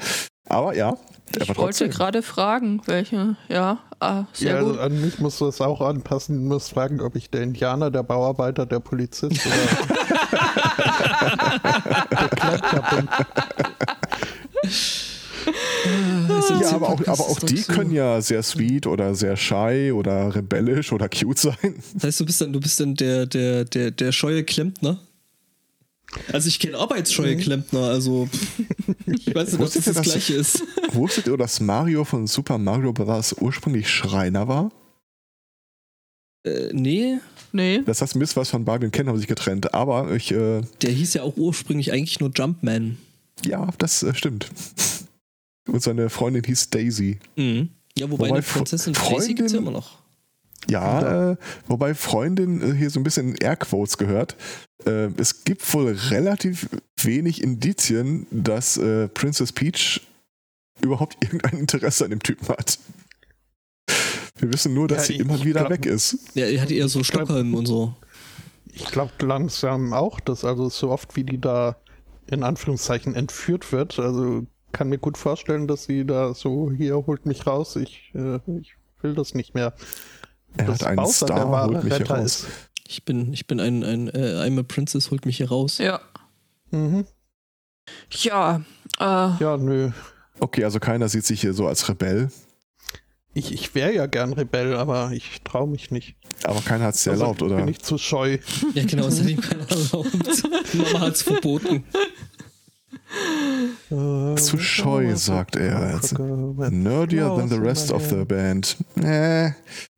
[0.47, 0.97] Aber ja,
[1.35, 1.89] Ich aber wollte trotzdem.
[1.91, 3.35] gerade fragen, welche.
[3.49, 4.79] Ja, ah, sehr Ja, also gut.
[4.79, 6.35] an mich musst du das auch anpassen.
[6.43, 9.55] Du musst fragen, ob ich der Indianer, der Bauarbeiter, der Polizist oder
[12.11, 13.09] der Klempner bin.
[16.61, 20.91] Ja, aber auch, aber auch die können ja sehr sweet oder sehr shy oder rebellisch
[20.91, 21.75] oder cute sein.
[21.93, 24.99] Das heißt, du bist dann, du bist dann der, der, der, der scheue Klempner.
[26.33, 28.27] Also ich kenne arbeitsscheue Klempner, also
[29.05, 30.63] ich weiß nicht, ob das das dass- gleiche ist.
[30.93, 33.33] Wusstet ihr, dass Mario von Super Mario Bros.
[33.39, 34.71] ursprünglich Schreiner war?
[36.45, 37.17] Äh, nee,
[37.51, 37.81] Nee.
[37.85, 39.73] Das heißt, Miss was von Barbie und Ken haben sich getrennt.
[39.73, 42.97] Aber ich, äh, der hieß ja auch ursprünglich eigentlich nur Jumpman.
[43.43, 44.49] ja, das äh, stimmt.
[45.67, 47.19] Und seine Freundin hieß Daisy.
[47.35, 47.69] Mhm.
[47.97, 49.98] Ja, wobei Wobei eine Prinzessin Tracy gibt es ja Freundin- immer noch.
[50.67, 54.35] Ja, äh, wobei Freundin äh, hier so ein bisschen in Airquotes gehört.
[54.85, 56.69] Äh, es gibt wohl relativ
[57.01, 60.01] wenig Indizien, dass äh, Princess Peach
[60.81, 62.77] überhaupt irgendein Interesse an dem Typen hat.
[64.37, 66.17] Wir wissen nur, dass Ja, sie ich immer wieder glaub- weg ist.
[66.33, 67.93] Ja, er hatte eher so Stockholm und so.
[68.71, 71.75] Ich glaube langsam auch, dass also so oft wie die da
[72.27, 77.25] in Anführungszeichen entführt wird, also kann mir gut vorstellen, dass sie da so, hier holt
[77.25, 79.73] mich raus, ich, äh, ich will das nicht mehr.
[80.57, 82.41] Er hat einen Bowser der Star, wahre holt mich Retter heraus.
[82.41, 82.47] ist.
[82.87, 85.77] Ich bin, ich bin ein, ein äh, I'm a Princess, holt mich hier raus.
[85.77, 86.01] Ja.
[86.71, 87.05] Mhm.
[88.11, 88.61] Ja.
[88.99, 89.91] Äh, Ja, nö.
[90.39, 92.29] Okay, also keiner sieht sich hier so als Rebell,
[93.33, 96.15] Ich, ich wäre ja gern Rebell, aber ich traue mich nicht.
[96.43, 97.57] aber keiner hat es dir Also erlaubt, oder?
[97.57, 98.37] Bin ich zu scheu.
[98.73, 100.09] Ja, genau, das hat ihm keiner erlaubt.
[100.73, 101.83] Mama hat's verboten.
[103.91, 105.99] Äh, Zu scheu, sagt er.
[106.69, 108.77] Nerdier than the rest of the band.
[109.01, 109.51] Äh,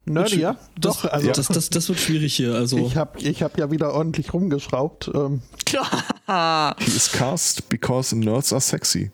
[0.06, 0.58] Nerdier?
[0.80, 2.56] Doch, also Das, das, das wird schwierig hier.
[2.56, 5.12] Also, ich habe ich hab ja wieder ordentlich rumgeschraubt.
[5.14, 6.76] Ähm, klar.
[6.80, 9.12] he is cast because nerds are sexy.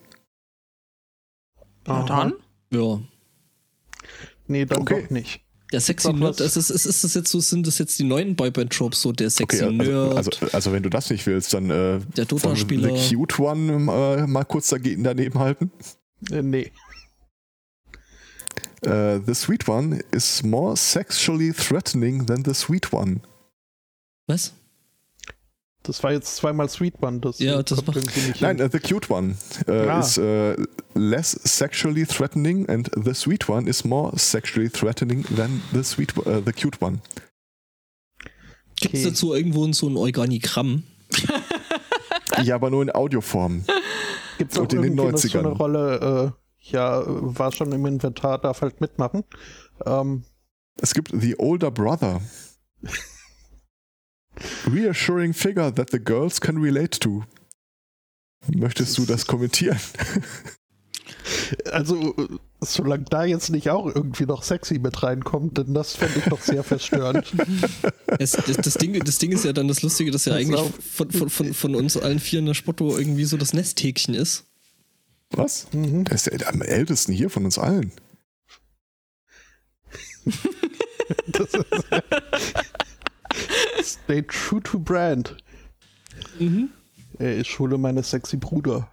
[1.86, 2.32] Na dann.
[2.72, 3.00] ja.
[4.46, 5.02] Nee, dann Okay.
[5.02, 5.40] doch nicht.
[5.70, 9.02] Der sexy Nerd, ist, ist, ist das jetzt so, sind das jetzt die neuen Boyband-Tropes,
[9.02, 12.00] so der sexy Okay, also, Nerd, also, also wenn du das nicht willst, dann äh,
[12.16, 12.96] der Dota-Spieler.
[12.96, 15.70] The Cute One äh, mal kurz dagegen daneben halten.
[16.30, 16.72] Äh, nee.
[18.82, 23.20] Äh, the Sweet One is more sexually threatening than the Sweet One.
[24.26, 24.52] Was?
[25.82, 27.20] Das war jetzt zweimal Sweet One.
[27.20, 29.36] Das Ja, das macht- nicht Nein, äh, the Cute One
[29.66, 30.00] äh, Ah.
[30.00, 30.54] is äh,
[30.94, 36.42] less sexually threatening and the Sweet One is more sexually threatening than the Sweet äh,
[36.44, 37.00] the Cute One.
[38.80, 39.10] Gibt es Okay.
[39.10, 40.82] dazu irgendwo so ein Organigramm?
[42.42, 43.64] Ja, aber nur in Audioform.
[44.36, 45.38] Gibt's auch und in den irgendwie noch so 90ern.
[45.38, 49.24] eine Rolle, äh, ja, war schon im Inventar, darf halt mitmachen.
[49.86, 50.24] Ähm,
[50.80, 52.20] Es gibt The Older Brother.
[54.66, 57.24] reassuring figure that the girls can relate to.
[58.54, 59.78] Möchtest du das kommentieren?
[61.70, 62.14] Also,
[62.60, 66.40] solange da jetzt nicht auch irgendwie noch sexy mit reinkommt, denn das fände ich doch
[66.40, 67.32] sehr verstörend.
[68.18, 70.60] Es, das, das, Ding, das Ding ist ja dann das Lustige, dass ja Pass eigentlich
[70.90, 74.47] von, von, von, von uns allen vier in der Spotto irgendwie so das Nesthäkchen ist.
[75.30, 75.66] Was?
[75.72, 76.04] Mhm.
[76.04, 77.92] Der ist der am ältesten hier von uns allen.
[81.28, 81.64] Das ist,
[84.04, 85.36] Stay true to brand.
[86.38, 86.70] Mhm.
[87.18, 88.88] Äh, Ich schule meine sexy Bruder.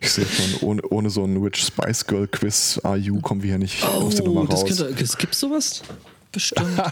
[0.00, 3.50] Ich sehe schon, ohne, ohne so ein Which Spice Girl Quiz Are You kommen wir
[3.50, 4.76] hier nicht aus der Nummer Oh, das raus.
[4.78, 5.82] könnte, es gibt sowas?
[6.32, 6.68] Bestimmt.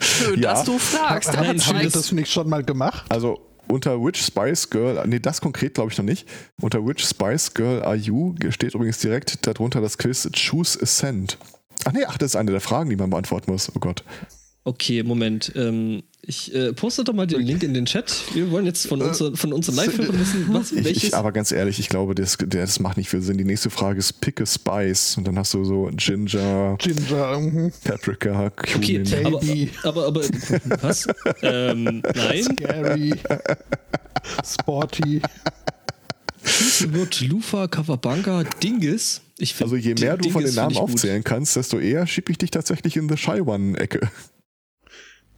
[0.00, 0.54] Schön, Ja.
[0.54, 1.32] dass du fragst.
[1.32, 3.04] Nein, Haben wir das nicht schon mal gemacht?
[3.08, 6.28] Also unter Which Spice Girl, nee, das konkret glaube ich noch nicht.
[6.60, 11.38] Unter Which Spice Girl Are You steht übrigens direkt darunter das Quiz Choose Ascent.
[11.84, 13.70] Ach nee, ach, das ist eine der Fragen, die man beantworten muss.
[13.74, 14.02] Oh Gott.
[14.68, 15.50] Okay, Moment.
[15.56, 18.12] Ähm, ich äh, poste doch mal den Link in den Chat.
[18.34, 21.02] Wir wollen jetzt von, unser, von unseren Live-Hörern wissen, was, Ich, welches.
[21.04, 23.38] ich, aber ganz ehrlich, ich glaube, das, das macht nicht viel Sinn.
[23.38, 27.40] Die nächste Frage ist Pick a Spice und dann hast du so Ginger, Ginger.
[27.40, 27.72] Mhm.
[27.82, 29.26] Paprika, okay, Cumin.
[29.26, 29.70] aber, Baby.
[29.84, 30.22] aber, aber,
[30.82, 31.06] was?
[31.40, 32.56] ähm, nein.
[32.56, 33.14] Gary.
[34.44, 35.22] Sporty.
[36.90, 39.22] wird Lufa, Kawabanga, Dinges.
[39.38, 40.90] Ich find Also je mehr du von den Dinges Namen ich gut.
[40.90, 44.10] aufzählen kannst, desto eher schiebe ich dich tatsächlich in the Shy One-Ecke.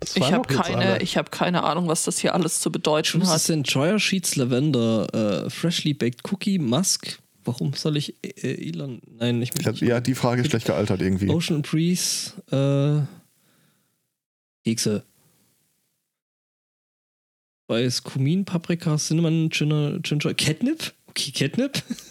[0.01, 3.29] Das ich habe keine, ich hab keine Ahnung, was das hier alles zu bedeuten Was
[3.29, 3.37] hat.
[3.37, 7.21] ist denn Joyer Sheets Lavender, äh, Freshly Baked Cookie, Musk?
[7.45, 9.01] Warum soll ich äh, Elon?
[9.19, 9.83] Nein, ich möchte nicht.
[9.83, 11.29] Ja, die Frage ist schlecht gealtert irgendwie.
[11.29, 13.03] Ocean Breeze, äh,
[14.65, 15.05] Kekse.
[17.69, 20.93] Weiß, Kumin, Paprika, Cinnamon, Ginger, Ginger, Catnip?
[21.09, 21.83] Okay, Catnip.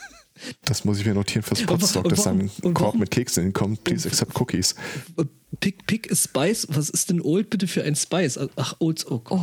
[0.65, 3.84] Das muss ich mir notieren fürs und dass dann ein Korb mit Keksen hinkommt.
[3.84, 4.75] Please accept Cookies.
[5.60, 6.67] Pick, pick a Spice.
[6.69, 8.39] Was ist denn Old bitte für ein Spice?
[8.56, 9.41] Ach, Old, oh Gott.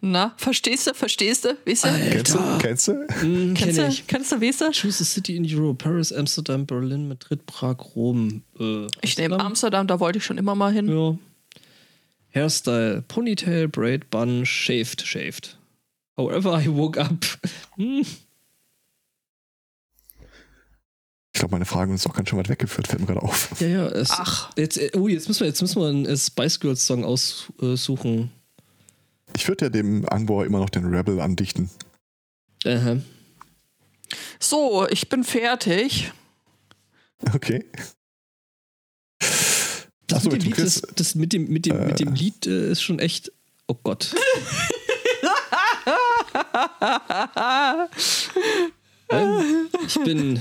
[0.00, 1.88] Na, verstehst du, verstehst du, weißt du?
[1.88, 2.38] Kennst du?
[2.60, 2.92] Kennst du?
[3.20, 4.06] Hm, Kennst kenn du, ich.
[4.06, 4.64] kennst du, weißt du?
[4.70, 5.82] Choose a city in Europe.
[5.82, 8.42] Paris, Amsterdam, Berlin, Madrid, Prag, Rom.
[8.60, 10.86] Äh, Ich nehme Amsterdam, da wollte ich schon immer mal hin.
[10.88, 11.18] Ja.
[12.32, 15.58] Hairstyle, Ponytail, Braid, Bun, Shaved, Shaved.
[16.16, 17.24] However, I woke up.
[17.76, 18.04] Hm.
[21.38, 23.60] Ich glaube, meine Fragen sind auch ganz schön weit weggeführt, fällt mir gerade auf.
[23.60, 23.86] Ja, ja.
[23.86, 24.50] Es, Ach.
[24.56, 28.32] Jetzt, äh, oh, jetzt müssen wir, jetzt müssen wir einen äh, Spice Girls Song aussuchen.
[29.36, 31.70] Ich würde ja dem Angbauer immer noch den Rebel andichten.
[32.64, 32.96] Äh,
[34.40, 36.12] So, ich bin fertig.
[37.32, 37.64] Okay.
[39.20, 42.72] das, Achso, mit dem Lied, das, das mit dem, mit dem, mit dem Lied äh,
[42.72, 43.30] ist schon echt.
[43.68, 44.12] Oh Gott.
[49.10, 50.40] Ähm, ich bin.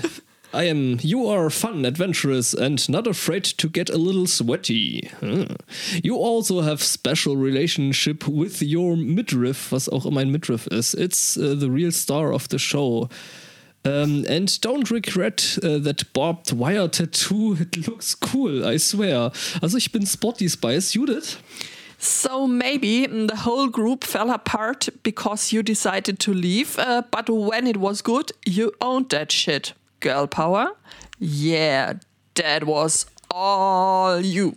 [0.54, 1.00] I am.
[1.02, 5.10] You are fun, adventurous, and not afraid to get a little sweaty.
[5.20, 5.58] Hm.
[6.04, 10.94] You also have special relationship with your midriff, was auch immer ein Midriff ist.
[10.94, 13.10] It's uh, the real star of the show.
[13.86, 17.58] Um, and don't regret uh, that barbed wire tattoo.
[17.60, 19.32] It looks cool, I swear.
[19.62, 20.94] Also ich bin Spotty Spice.
[20.94, 21.38] Judith?
[22.00, 27.30] So maybe mm, the whole group fell apart because you decided to leave, uh, but
[27.30, 29.74] when it was good, you owned that shit.
[30.00, 30.74] Girl power?
[31.20, 31.96] Yeah,
[32.36, 34.56] that was all you.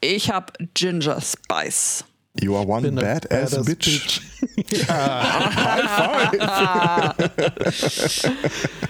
[0.00, 2.04] Ich hab Ginger Spice.
[2.40, 4.20] You are one badass, badass bitch.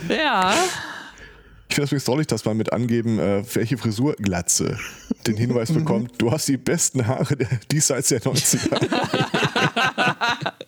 [0.08, 0.54] Ja,
[1.70, 4.78] Ich finde es übrigens drollig, dass man mit angeben, äh, welche Frisur Glatze
[5.26, 7.36] den Hinweis bekommt, du hast die besten Haare
[7.70, 10.52] diesseits der 90er.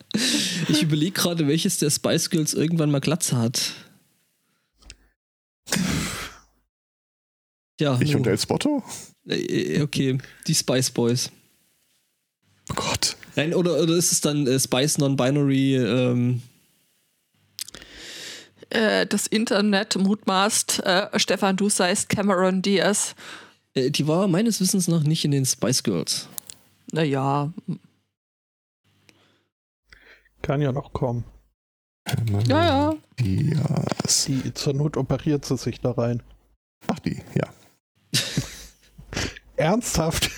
[0.67, 3.73] Ich überlege gerade, welches der Spice Girls irgendwann mal Glatze hat.
[7.79, 8.83] Ja, Ich und El Spotto?
[9.27, 11.31] Äh, okay, die Spice Boys.
[12.69, 13.15] Oh Gott.
[13.35, 15.77] Nein, oder, oder ist es dann äh, Spice Non-Binary?
[15.77, 16.41] Ähm,
[18.69, 23.15] äh, das Internet mutmaßt, äh, Stefan, du seist Cameron Diaz.
[23.73, 26.27] äh, die war meines Wissens nach nicht in den Spice Girls.
[26.91, 27.51] Naja,
[30.41, 31.23] Kann ja noch kommen.
[32.47, 32.95] Ja, ja.
[33.19, 34.25] Diaz.
[34.25, 36.21] Die, zur Not operiert sie sich da rein.
[36.87, 37.47] Ach, die, ja.
[39.55, 40.29] Ernsthaft?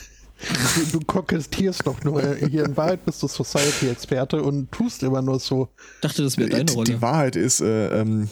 [0.91, 2.35] Du, du kokettierst doch nur.
[2.35, 5.69] Hier in Wahrheit bist du Society-Experte und tust immer nur so.
[6.01, 6.85] Dachte, das wäre deine Die- Rolle.
[6.95, 8.29] Die Wahrheit ist, äh, ähm,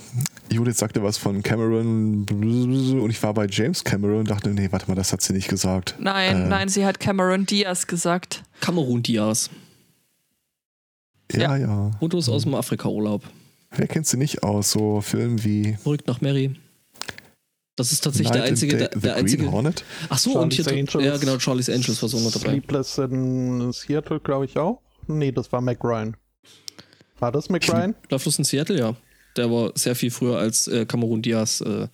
[0.51, 4.89] Judith sagte was von Cameron und ich war bei James Cameron und dachte, nee, warte
[4.89, 5.95] mal, das hat sie nicht gesagt.
[5.99, 6.47] Nein, Äh.
[6.49, 8.43] nein, sie hat Cameron Diaz gesagt.
[8.59, 9.49] Kamerun Diaz.
[11.33, 11.91] Ja, ja.
[11.99, 13.23] Fotos aus dem Afrika-Urlaub.
[13.71, 16.55] Wer kennt sie nicht aus so Filmen wie Verrückt nach Mary.
[17.77, 19.51] Das ist tatsächlich Night der einzige, in der, the, der einzige.
[19.51, 19.85] Hornet.
[20.09, 21.05] Ach so, und hier, Charlie's Angels.
[21.05, 22.49] ja genau, Charlie's Angels war so noch dabei.
[22.49, 24.81] Sleepless in Seattle, glaube ich auch.
[25.07, 26.15] Nee, das war Mac Ryan.
[27.19, 27.95] War das Mac Ryan?
[28.07, 28.95] Schlaflos in Seattle, ja.
[29.37, 31.87] Der war sehr viel früher als äh, Cameron Diaz äh,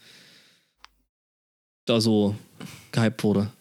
[1.85, 2.35] da so
[2.91, 3.51] gehypt wurde.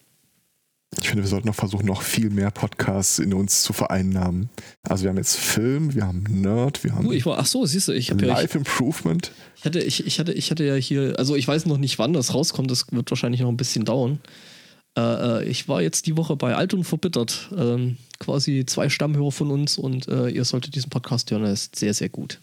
[1.01, 4.49] Ich finde, wir sollten noch versuchen, noch viel mehr Podcasts in uns zu vereinnahmen.
[4.83, 7.67] Also wir haben jetzt Film, wir haben Nerd, wir haben Uh, ich war, ach so,
[7.67, 9.33] siehst du, ich habe ja, Life Improvement.
[9.57, 12.13] ich hatte, ich, ich hatte, ich hatte ja hier, also ich weiß noch nicht, wann
[12.13, 12.71] das rauskommt.
[12.71, 14.21] Das wird wahrscheinlich noch ein bisschen dauern.
[14.97, 19.33] Äh, äh, ich war jetzt die Woche bei Alt und Verbittert, ähm, quasi zwei Stammhörer
[19.33, 21.45] von uns und äh, ihr solltet diesen Podcast hören.
[21.45, 22.41] Er ist sehr, sehr gut.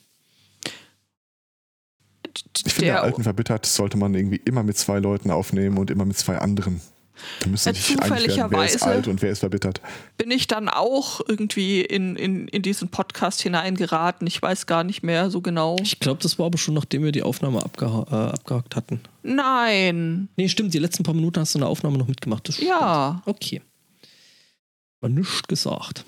[2.65, 6.06] Ich finde, der alten verbittert sollte man irgendwie immer mit zwei Leuten aufnehmen und immer
[6.06, 6.82] mit zwei anderen.
[7.41, 9.81] Da müsste Äh, sich einig werden, wer ist zufälligerweise- alt und wer ist verbittert.
[10.17, 14.25] bin ich dann auch irgendwie in, in, in diesen Podcast hineingeraten.
[14.27, 15.75] Ich weiß gar nicht mehr so genau.
[15.81, 18.99] Ich glaube, das war aber schon, nachdem wir die Aufnahme abgeha äh, abgehakt hatten.
[19.23, 20.29] Nein.
[20.36, 22.49] Nee, stimmt, die letzten paar Minuten hast du eine Aufnahme noch mitgemacht.
[22.59, 23.21] Ja.
[23.25, 23.62] Okay.
[25.01, 26.05] War nichts gesagt.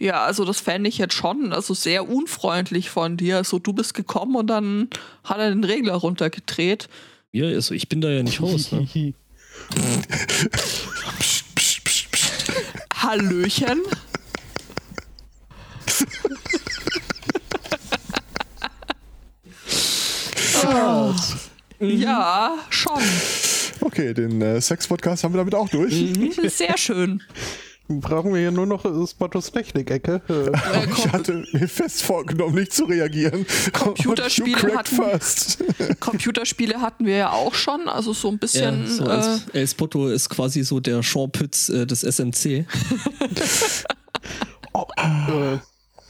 [0.00, 3.42] Ja, also das fände ich jetzt schon, also sehr unfreundlich von dir.
[3.42, 4.88] So, du bist gekommen und dann
[5.24, 6.88] hat er den Regler runtergedreht.
[7.32, 8.72] Ja, also ich bin da ja nicht Host.
[8.72, 8.86] Ne?
[11.18, 12.52] Psst, psst, psst, psst.
[13.02, 13.82] Hallöchen.
[21.80, 23.02] Ja, schon.
[23.80, 25.94] Okay, den äh, Sex-Podcast haben wir damit auch durch.
[25.94, 26.32] Mhm.
[26.48, 27.22] Sehr schön.
[27.88, 30.20] Brauchen wir hier nur noch äh, Spottos Technik-Ecke.
[30.28, 33.46] Äh, Ich hatte mir fest vorgenommen, nicht zu reagieren.
[33.72, 35.64] Computerspiele hatten- first.
[36.00, 38.82] Computerspiele hatten wir ja auch schon, also so ein bisschen.
[38.84, 42.66] Ja, so äh, als El Spotto ist quasi so der Sean Pütz äh, des SMC.
[44.74, 45.54] oh, äh,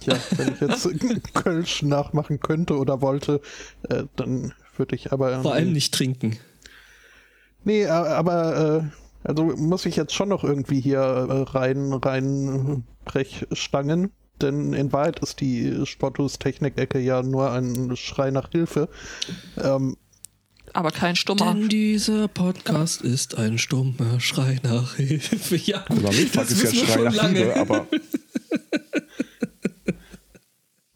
[0.00, 3.40] ja, wenn ich jetzt Kölsch nachmachen könnte oder wollte,
[3.88, 5.42] äh, dann würde ich aber.
[5.42, 6.38] Vor allem nicht trinken.
[7.64, 14.10] Nee, aber äh, also muss ich jetzt schon noch irgendwie hier äh, rein, rein Brechstangen.
[14.40, 18.88] Denn in Wahrheit ist die Spottos Technik-Ecke ja nur ein Schrei nach Hilfe.
[19.62, 19.96] Ähm,
[20.72, 21.52] aber kein Stummer.
[21.52, 25.56] Denn dieser Podcast ist ein stummer Schrei nach Hilfe.
[25.56, 27.38] Ja, gut, Also mich das ist wir Schrei schon nach lange.
[27.40, 27.86] Liebe, aber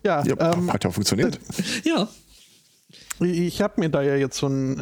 [0.04, 1.38] ja, ja, ähm, hat ja funktioniert.
[1.84, 2.08] Ja,
[3.20, 4.80] ich habe mir da ja jetzt so ein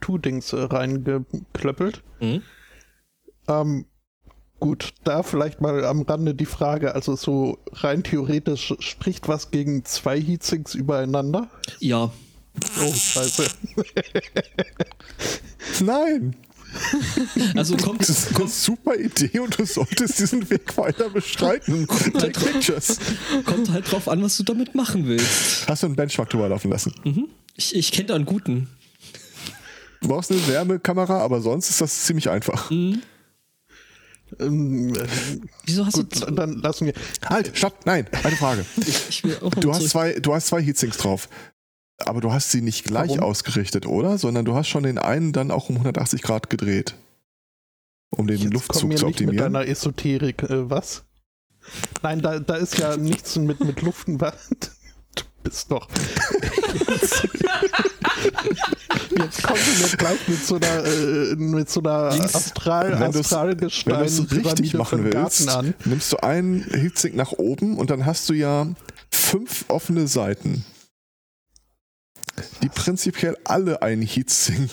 [0.00, 2.02] M.2-Dings äh, reingeklöppelt.
[2.20, 2.42] Mhm.
[3.48, 3.86] Ähm,
[4.58, 9.84] gut, da vielleicht mal am Rande die Frage, also so rein theoretisch spricht was gegen
[9.84, 11.48] zwei Heatsinks übereinander?
[11.80, 12.10] ja.
[12.82, 13.46] Oh, scheiße.
[15.84, 16.34] Nein,
[17.56, 21.86] Also kommt, das ist eine super Idee und du solltest diesen Weg weiter bestreiten.
[21.86, 22.98] Take pictures.
[23.46, 25.68] kommt halt drauf an, was du damit machen willst.
[25.68, 26.92] Hast du einen Benchmark drüber laufen lassen?
[27.56, 28.68] Ich, ich kenne da einen guten.
[30.00, 32.70] Du brauchst eine Wärmekamera, aber sonst ist das ziemlich einfach.
[32.70, 33.02] Mhm.
[34.38, 35.06] Ähm, äh,
[35.66, 36.30] Wieso hast gut, du.
[36.30, 36.94] dann lassen wir.
[37.26, 38.64] Halt, stopp, nein, eine Frage.
[38.86, 39.90] Ich will auch mal Du hast zurück.
[39.90, 41.28] zwei, du hast zwei Heatsinks drauf.
[41.98, 43.20] Aber du hast sie nicht gleich Warum?
[43.24, 44.16] ausgerichtet, oder?
[44.18, 46.94] Sondern du hast schon den einen dann auch um 180 Grad gedreht.
[48.10, 49.52] Um den Jetzt komm Luftzug mir zu nicht mit optimieren.
[49.52, 50.42] deiner Esoterik.
[50.44, 51.04] Äh, was?
[52.02, 54.18] Nein, da, da ist ja nichts mit, mit Luften.
[55.42, 55.88] Bist doch.
[59.16, 62.34] Jetzt kommt du mir gleich mit so einer, äh, mit so einer Links.
[62.34, 65.74] Astral, Wenn du's- Wenn du es richtig machen willst, an.
[65.84, 68.66] nimmst du einen Heatsink nach oben und dann hast du ja
[69.10, 70.64] fünf offene Seiten,
[72.62, 74.70] die prinzipiell alle einen Heatsink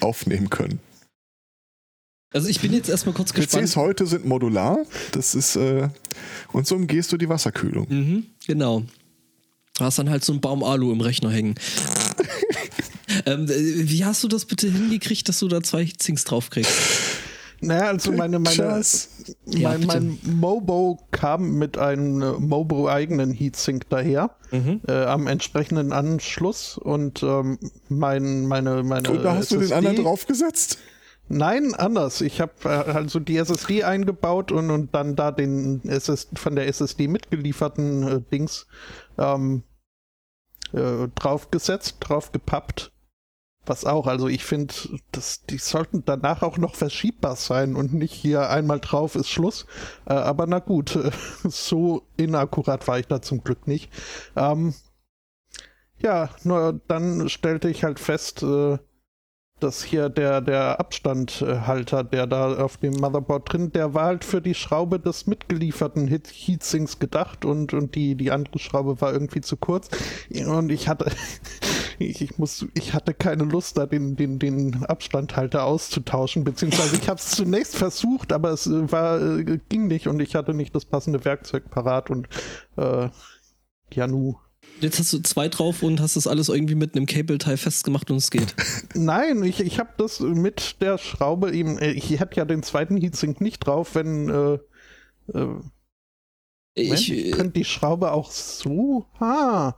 [0.00, 0.80] aufnehmen können.
[2.32, 3.64] Also ich bin jetzt erstmal kurz gespannt.
[3.66, 4.78] PCs heute sind modular,
[5.12, 5.88] das ist äh,
[6.52, 7.86] und so umgehst du die Wasserkühlung.
[7.88, 8.84] Mhm, genau.
[9.80, 11.54] Du hast dann halt so einen Baum Alu im Rechner hängen.
[13.26, 16.70] ähm, äh, wie hast du das bitte hingekriegt, dass du da zwei Zinks draufkriegst?
[17.62, 19.08] Naja, also meine, meine, Pictures.
[19.46, 24.82] Ja, mein, mein Mobo kam mit einem Mobo-eigenen Heatsink daher, Mhm.
[24.86, 29.74] äh, am entsprechenden Anschluss und ähm, mein, meine, meine Und da hast du den SSD
[29.76, 30.76] anderen draufgesetzt?
[31.28, 32.20] Nein, anders.
[32.20, 36.66] Ich habe äh, also die SSD eingebaut und, und dann da den SS von der
[36.66, 38.66] SSD mitgelieferten äh, Dings
[39.16, 39.62] ähm,
[40.72, 42.92] äh, draufgesetzt, draufgepappt.
[43.66, 44.74] Was auch, also ich finde,
[45.50, 49.66] die sollten danach auch noch verschiebbar sein und nicht hier einmal drauf ist Schluss.
[50.06, 51.10] Äh, aber na gut, äh,
[51.48, 53.90] so inakkurat war ich da zum Glück nicht.
[54.34, 54.74] Ähm,
[55.98, 58.78] ja, nur dann stellte ich halt fest, äh,
[59.62, 64.40] dass hier der, der Abstandhalter, der da auf dem Motherboard drin, der war halt für
[64.40, 69.40] die Schraube des mitgelieferten Heat Heatsinks gedacht und, und die, die andere Schraube war irgendwie
[69.40, 69.88] zu kurz.
[70.46, 71.10] Und ich hatte,
[71.98, 77.08] ich, ich, muss, ich hatte keine Lust, da den, den, den Abstandhalter auszutauschen, beziehungsweise ich
[77.08, 80.74] habe es zunächst versucht, aber es äh, war, äh, ging nicht und ich hatte nicht
[80.74, 82.28] das passende Werkzeug parat und
[82.76, 83.08] äh,
[83.92, 84.38] ja nu.
[84.80, 88.16] Jetzt hast du zwei drauf und hast das alles irgendwie mit einem Cable-Tie festgemacht und
[88.16, 88.54] es geht.
[88.94, 92.96] Nein, ich, ich habe das mit der Schraube eben, äh, ich hätte ja den zweiten
[92.96, 94.58] Heatsink nicht drauf, wenn äh,
[95.38, 95.60] äh,
[96.74, 99.06] ich äh, könnte die Schraube auch so.
[99.18, 99.74] Ah,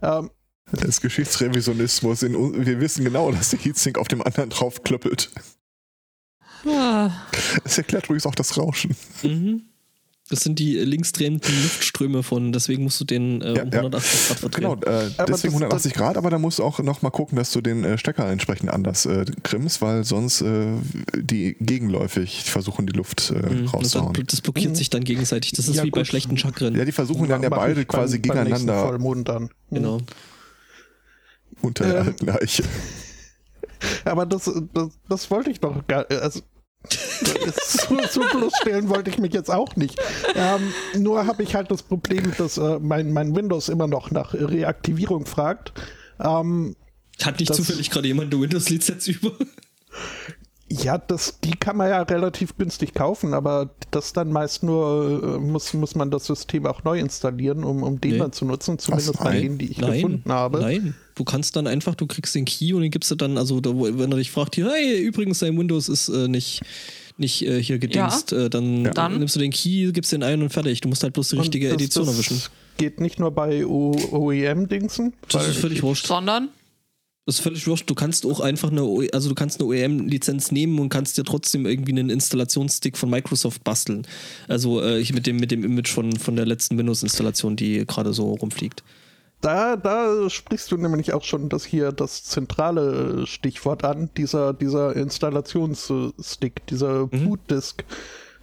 [0.00, 0.30] ähm,
[0.72, 2.22] das ist Geschichtsrevisionismus.
[2.22, 5.30] In, wir wissen genau, dass der Heatsink auf dem anderen drauf klöppelt.
[6.66, 7.10] Ah.
[7.62, 8.96] Das erklärt übrigens auch das Rauschen.
[9.22, 9.66] Mhm.
[10.28, 14.38] Das sind die linksdrehenden Luftströme von, deswegen musst du den äh, ja, um 180 Grad
[14.40, 14.80] verdrehen.
[14.80, 17.60] Genau, äh, deswegen 180 Grad, aber da musst du auch noch mal gucken, dass du
[17.60, 20.66] den äh, Stecker entsprechend anders äh, krimmst, weil sonst äh,
[21.14, 24.14] die gegenläufig versuchen, die Luft äh, mhm, rauszuhauen.
[24.14, 24.74] Das, das blockiert mhm.
[24.74, 25.52] sich dann gegenseitig.
[25.52, 26.00] Das ist ja, wie gut.
[26.00, 26.74] bei schlechten Chakren.
[26.74, 28.74] Ja, die versuchen dann ja beide quasi beim, gegeneinander.
[28.74, 29.50] Beim Vollmond dann.
[29.70, 30.00] Genau.
[31.62, 32.64] Unter der ähm, alten Eiche.
[34.04, 36.40] Aber das, das, das wollte ich doch gar also
[37.64, 39.98] so, so bloßstellen wollte ich mich jetzt auch nicht.
[40.34, 44.34] Ähm, nur habe ich halt das Problem, dass äh, mein, mein Windows immer noch nach
[44.34, 45.72] Reaktivierung fragt.
[46.20, 46.76] Ähm,
[47.22, 49.32] Hat nicht zufällig gerade jemand eine Windows-Lizenz über?
[50.68, 55.38] Ja, das, die kann man ja relativ günstig kaufen, aber das dann meist nur, äh,
[55.38, 58.18] muss, muss man das System auch neu installieren, um, um den nee.
[58.18, 60.58] dann zu nutzen, zumindest bei denen, die ich nein, gefunden habe.
[60.60, 63.60] Nein, du kannst dann einfach, du kriegst den Key und den gibst du dann, also
[63.60, 66.60] da, wenn er dich fragt, hier, hey, übrigens, dein Windows ist äh, nicht,
[67.16, 68.44] nicht äh, hier gedingst, ja.
[68.44, 68.90] äh, dann, ja.
[68.92, 70.80] dann, nimmst du den Key, gibst den ein und fertig.
[70.82, 72.42] Du musst halt bloß die richtige das, Edition das erwischen.
[72.76, 75.14] Geht nicht nur bei OEM-Dingsen.
[75.30, 76.06] Das ist völlig wurscht.
[76.06, 76.50] Sondern?
[77.24, 77.88] Das ist völlig wurscht.
[77.88, 81.64] Du kannst auch einfach eine, also du kannst eine OEM-Lizenz nehmen und kannst dir trotzdem
[81.64, 84.06] irgendwie einen Installationsstick von Microsoft basteln.
[84.46, 88.34] Also äh, mit dem, mit dem Image von, von der letzten Windows-Installation, die gerade so
[88.34, 88.84] rumfliegt.
[89.40, 94.96] Da, da sprichst du nämlich auch schon das hier das zentrale Stichwort an, dieser, dieser
[94.96, 97.28] Installationsstick, dieser mhm.
[97.28, 97.84] Bootdisk.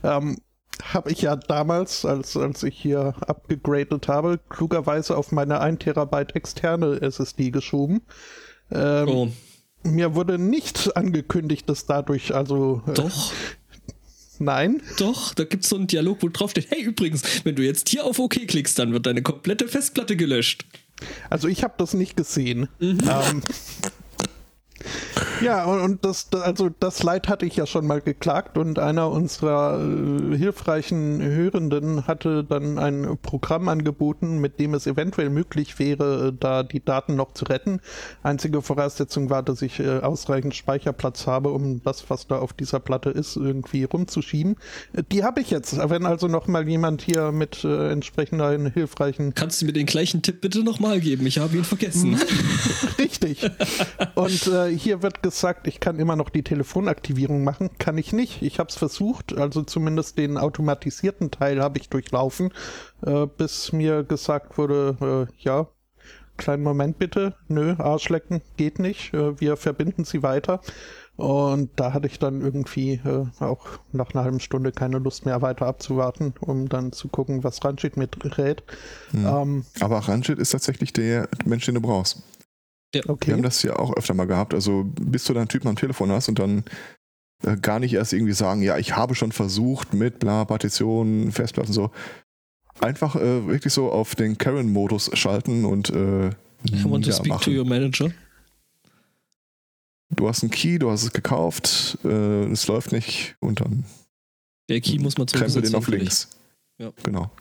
[0.04, 0.38] Ähm,
[0.82, 6.36] habe ich ja damals, als, als ich hier abgegradet habe, klugerweise auf meine 1 Terabyte
[6.36, 8.02] externe SSD geschoben.
[8.72, 9.28] Ähm, oh.
[9.84, 12.82] Mir wurde nicht angekündigt, dass dadurch also.
[12.88, 13.32] Äh, Doch.
[14.40, 14.82] Nein.
[14.98, 17.90] Doch, da gibt es so einen Dialog, wo drauf steht, hey übrigens, wenn du jetzt
[17.90, 20.66] hier auf OK klickst, dann wird deine komplette Festplatte gelöscht.
[21.30, 22.70] Also ich habe das nicht gesehen.
[22.80, 23.00] Mhm.
[23.10, 23.42] Ähm,
[25.42, 29.80] ja, und das, also das Leid hatte ich ja schon mal geklagt und einer unserer
[29.80, 36.34] äh, hilfreichen Hörenden hatte dann ein Programm angeboten, mit dem es eventuell möglich wäre, äh,
[36.38, 37.80] da die Daten noch zu retten.
[38.24, 42.80] Einzige Voraussetzung war, dass ich äh, ausreichend Speicherplatz habe, um das, was da auf dieser
[42.80, 44.56] Platte ist, irgendwie rumzuschieben.
[44.94, 45.78] Äh, die habe ich jetzt.
[45.90, 49.34] Wenn also noch mal jemand hier mit äh, entsprechender hilfreichen...
[49.34, 51.26] Kannst du mir den gleichen Tipp bitte nochmal geben?
[51.26, 52.20] Ich habe ihn vergessen.
[52.98, 53.50] Richtig.
[54.16, 57.70] Und äh, hier wird gesagt, ich kann immer noch die Telefonaktivierung machen.
[57.78, 58.42] Kann ich nicht.
[58.42, 62.54] Ich habe es versucht, also zumindest den automatisierten Teil habe ich durchlaufen,
[63.06, 65.68] äh, bis mir gesagt wurde, äh, ja,
[66.38, 70.62] kleinen Moment bitte, nö, Arschlecken geht nicht, äh, wir verbinden sie weiter.
[71.16, 75.44] Und da hatte ich dann irgendwie äh, auch nach einer halben Stunde keine Lust mehr
[75.44, 78.64] weiter abzuwarten, um dann zu gucken, was Ranjit mit rät.
[79.12, 79.26] Hm.
[79.26, 82.24] Ähm, Aber Ranjit ist tatsächlich der Mensch, den du brauchst.
[82.94, 83.02] Ja.
[83.08, 83.28] Okay.
[83.28, 84.54] Wir haben das ja auch öfter mal gehabt.
[84.54, 86.64] Also bis du deinen Typen am Telefon hast und dann
[87.44, 91.74] äh, gar nicht erst irgendwie sagen, ja, ich habe schon versucht mit bla, Partitionen, Festplatten
[91.74, 91.92] so.
[92.80, 97.44] Einfach äh, wirklich so auf den Karen-Modus schalten und äh, I want to speak machen.
[97.44, 98.12] to your manager.
[100.10, 103.86] Du hast einen Key, du hast es gekauft, äh, es läuft nicht und dann.
[104.70, 105.64] Der Key muss man zurücksetzen.
[105.64, 106.30] den auf links.
[106.78, 106.92] Ja.
[107.04, 107.32] Genau.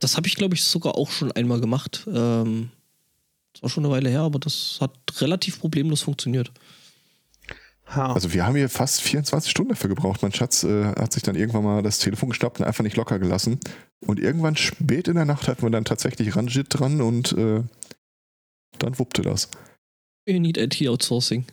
[0.00, 2.06] Das habe ich, glaube ich, sogar auch schon einmal gemacht.
[2.12, 2.70] Ähm,
[3.62, 6.50] war schon eine Weile her, aber das hat relativ problemlos funktioniert.
[7.86, 10.22] Also wir haben hier fast 24 Stunden dafür gebraucht.
[10.22, 13.18] Mein Schatz äh, hat sich dann irgendwann mal das Telefon geschnappt und einfach nicht locker
[13.18, 13.60] gelassen.
[14.06, 17.62] Und irgendwann spät in der Nacht hatten wir dann tatsächlich Ranjit dran und äh,
[18.78, 19.48] dann wuppte das.
[20.26, 21.44] You need IT Outsourcing.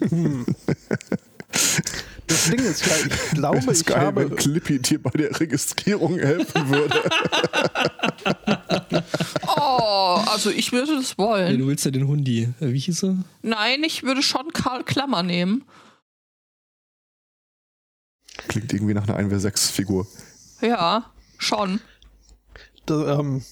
[0.00, 0.44] Hm.
[1.48, 4.28] Das Ding ist ja, ich glaube, das ich geil, habe.
[4.28, 6.98] Wenn Clippy dir bei der Registrierung helfen würde.
[9.46, 11.52] oh, also ich würde das wollen.
[11.52, 12.52] Ja, du willst ja den Hundi.
[12.60, 13.16] Äh, wie hieß er?
[13.42, 15.64] Nein, ich würde schon Karl Klammer nehmen.
[18.48, 20.06] Klingt irgendwie nach einer 1W6-Figur.
[20.60, 21.80] Ja, schon.
[22.86, 23.42] Das, ähm,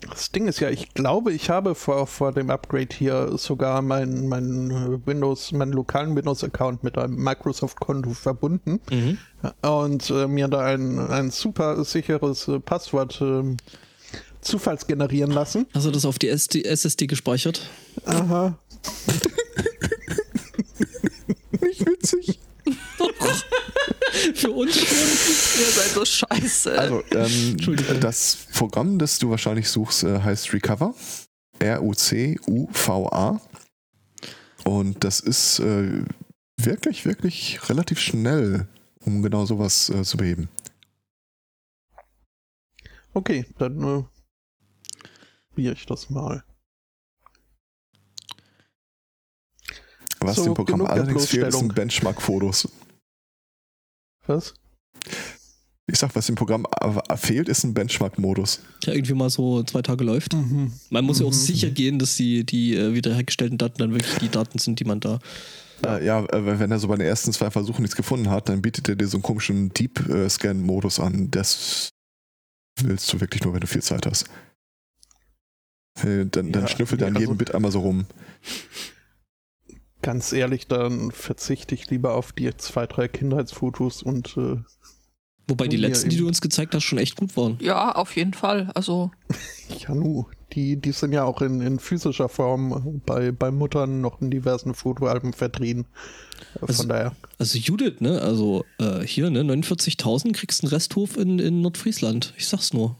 [0.00, 4.28] das Ding ist ja, ich glaube, ich habe vor, vor dem Upgrade hier sogar meinen
[4.28, 9.18] mein Windows, meinen lokalen Windows-Account mit einem Microsoft-Konto verbunden mhm.
[9.62, 13.56] und äh, mir da ein, ein super sicheres äh, Passwort äh,
[14.42, 15.66] zufallsgenerieren lassen.
[15.74, 17.68] Hast du das auf die SD SSD gespeichert?
[18.04, 18.58] Aha.
[21.60, 22.38] Nicht witzig.
[24.34, 24.98] Für uns schon.
[25.60, 26.78] Ihr seid so scheiße.
[26.78, 30.94] Also, ähm, das Programm, das du wahrscheinlich suchst, äh, heißt Recover.
[31.58, 33.40] R-U-C-U-V-A.
[34.64, 36.04] Und das ist äh,
[36.56, 38.66] wirklich, wirklich relativ schnell,
[39.00, 40.48] um genau sowas äh, zu beheben.
[43.14, 44.02] Okay, dann äh,
[45.50, 46.44] probiere ich das mal.
[50.20, 52.68] Was So, dem Programm allerdings fehlt, sind Benchmark-Fotos.
[54.26, 54.54] Was?
[55.88, 56.66] Ich sag, was dem Programm
[57.16, 58.60] fehlt, ist ein Benchmark-Modus.
[58.84, 60.32] Der irgendwie mal so zwei Tage läuft.
[60.32, 60.72] Mhm.
[60.90, 61.34] Man muss ja auch Mhm.
[61.34, 64.98] sicher gehen, dass die, die äh, wiederhergestellten Daten dann wirklich die Daten sind, die man
[64.98, 65.20] da.
[65.84, 68.48] Ja, äh, ja äh, wenn er so bei den ersten zwei Versuchen nichts gefunden hat,
[68.48, 71.30] dann bietet er dir so einen komischen Deep-Scan-Modus an.
[71.30, 71.90] Das
[72.80, 74.24] willst du wirklich nur, wenn du viel Zeit hast.
[76.02, 78.06] Äh, Dann, dann Ja, schnüffelt er an nee, jedem also- Bit einmal so rum.
[80.06, 84.58] Ganz ehrlich, dann verzichte ich lieber auf die zwei, drei Kindheitsfotos und äh,
[85.48, 87.58] Wobei die Ja, letzten, die du uns gezeigt hast, schon echt gut waren.
[87.60, 88.70] ja, auf jeden Fall.
[88.74, 89.10] Also,
[89.80, 94.30] Janu, die, die sind ja auch in, in physischer Form bei, bei Muttern noch in
[94.30, 95.86] diversen Fotoalben vertrieben.
[96.54, 97.12] Äh, Von Also- daher.
[97.38, 98.20] Also Judith, ne?
[98.22, 99.40] Also äh, hier, ne?
[99.42, 102.32] 49.000 kriegst einen Resthof in, in Nordfriesland.
[102.38, 102.96] Ich sag's nur.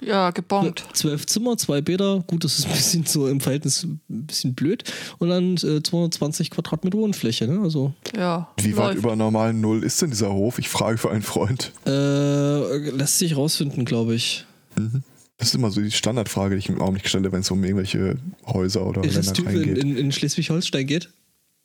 [0.00, 0.84] Ja, gebongt.
[0.94, 2.24] Zwölf Zimmer, zwei Bäder.
[2.26, 4.84] Gut, das ist ein bisschen so im Verhältnis ein bisschen blöd.
[5.18, 7.60] Und dann äh, 220 Quadratmeter Wohnfläche, ne?
[7.62, 8.98] Also Ja, Wie weit läuft.
[8.98, 10.58] über normalen Null ist denn dieser Hof?
[10.58, 11.72] Ich frage für einen Freund.
[11.86, 14.44] äh, lässt sich rausfinden, glaube ich.
[14.76, 15.02] Mhm.
[15.38, 18.18] Das ist immer so die Standardfrage, die ich im Augenblick stelle, wenn es um irgendwelche
[18.46, 19.78] Häuser oder Resthof in, Ländereien geht.
[19.84, 21.08] in, in Schleswig-Holstein geht.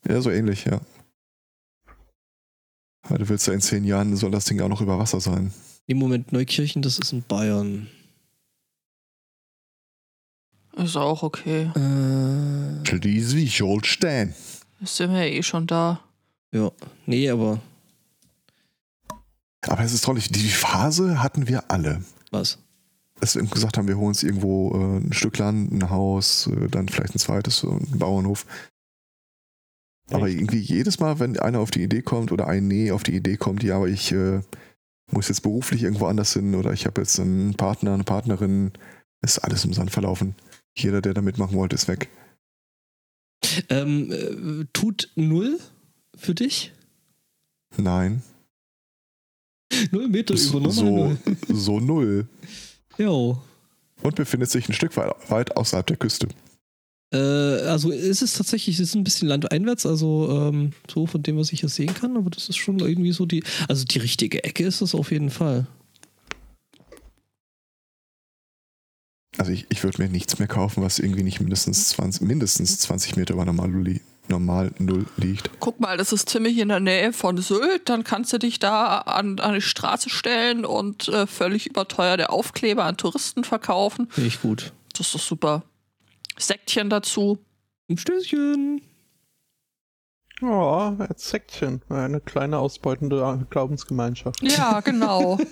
[0.08, 0.80] Ja, so ähnlich, ja.
[3.10, 5.52] Ja, Du willst ja in zehn Jahren, soll das Ding auch noch über Wasser sein.
[5.88, 7.88] Im Moment Neukirchen, das ist in Bayern.
[10.78, 11.72] Ist auch okay.
[11.76, 14.34] Äh, Schleswig-Holstein.
[14.82, 16.02] Sind wir ja eh schon da.
[16.52, 16.70] ja,
[17.06, 17.62] nee, aber
[19.68, 22.04] Aber es ist toll, die Phase hatten wir alle.
[22.32, 22.60] was?
[23.22, 26.68] Dass wir gesagt haben, wir holen uns irgendwo äh, ein Stück Land, ein Haus, äh,
[26.68, 28.46] dann vielleicht ein zweites, so einen Bauernhof.
[30.12, 30.38] Aber Echt?
[30.38, 33.38] irgendwie jedes Mal, wenn einer auf die Idee kommt oder ein Nee auf die Idee
[33.38, 34.42] kommt, ja, aber ich äh,
[35.10, 38.74] muss jetzt beruflich irgendwo anders hin oder ich habe jetzt einen Partner, eine Partnerin,
[39.22, 40.36] ist alles im Sand verlaufen.
[40.78, 42.10] Jeder, der da mitmachen wollte, ist weg.
[43.70, 45.60] Ähm, äh, tut null
[46.18, 46.74] für dich?
[47.78, 48.24] Nein.
[49.92, 51.18] Null Meter So, über normal so, null.
[51.50, 52.28] so null.
[52.98, 53.42] Jo.
[54.02, 56.28] Und befindet sich ein Stück weit, weit außerhalb der Küste.
[57.14, 61.38] Äh, also ist es tatsächlich, es ist ein bisschen landeinwärts, also ähm, so von dem,
[61.38, 64.44] was ich hier sehen kann, aber das ist schon irgendwie so die, also die richtige
[64.44, 65.68] Ecke ist es auf jeden Fall.
[69.38, 73.16] Also ich, ich würde mir nichts mehr kaufen, was irgendwie nicht mindestens 20, mindestens 20
[73.18, 75.50] Meter über normal, normal Null liegt.
[75.60, 77.90] Guck mal, das ist ziemlich in der Nähe von Sylt.
[77.90, 82.86] Dann kannst du dich da an, an die Straße stellen und äh, völlig überteuerte Aufkleber
[82.86, 84.08] an Touristen verkaufen.
[84.10, 84.74] Finde ich gut.
[84.94, 85.64] Das ist doch super.
[86.38, 87.40] Säckchen dazu.
[87.90, 88.82] Ein Stößchen.
[90.42, 91.82] Oh, ein Sektchen.
[91.90, 94.42] Eine kleine ausbeutende Glaubensgemeinschaft.
[94.42, 95.40] Ja, genau.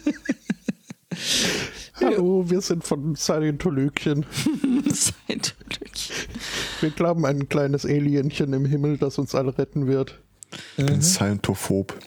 [2.01, 4.25] Hallo, wir sind von Scientologien.
[4.91, 6.13] Scientology.
[6.81, 10.19] Wir glauben an ein kleines Alienchen im Himmel, das uns alle retten wird.
[10.77, 11.01] Ein Mhm.
[11.01, 11.97] Scientophob.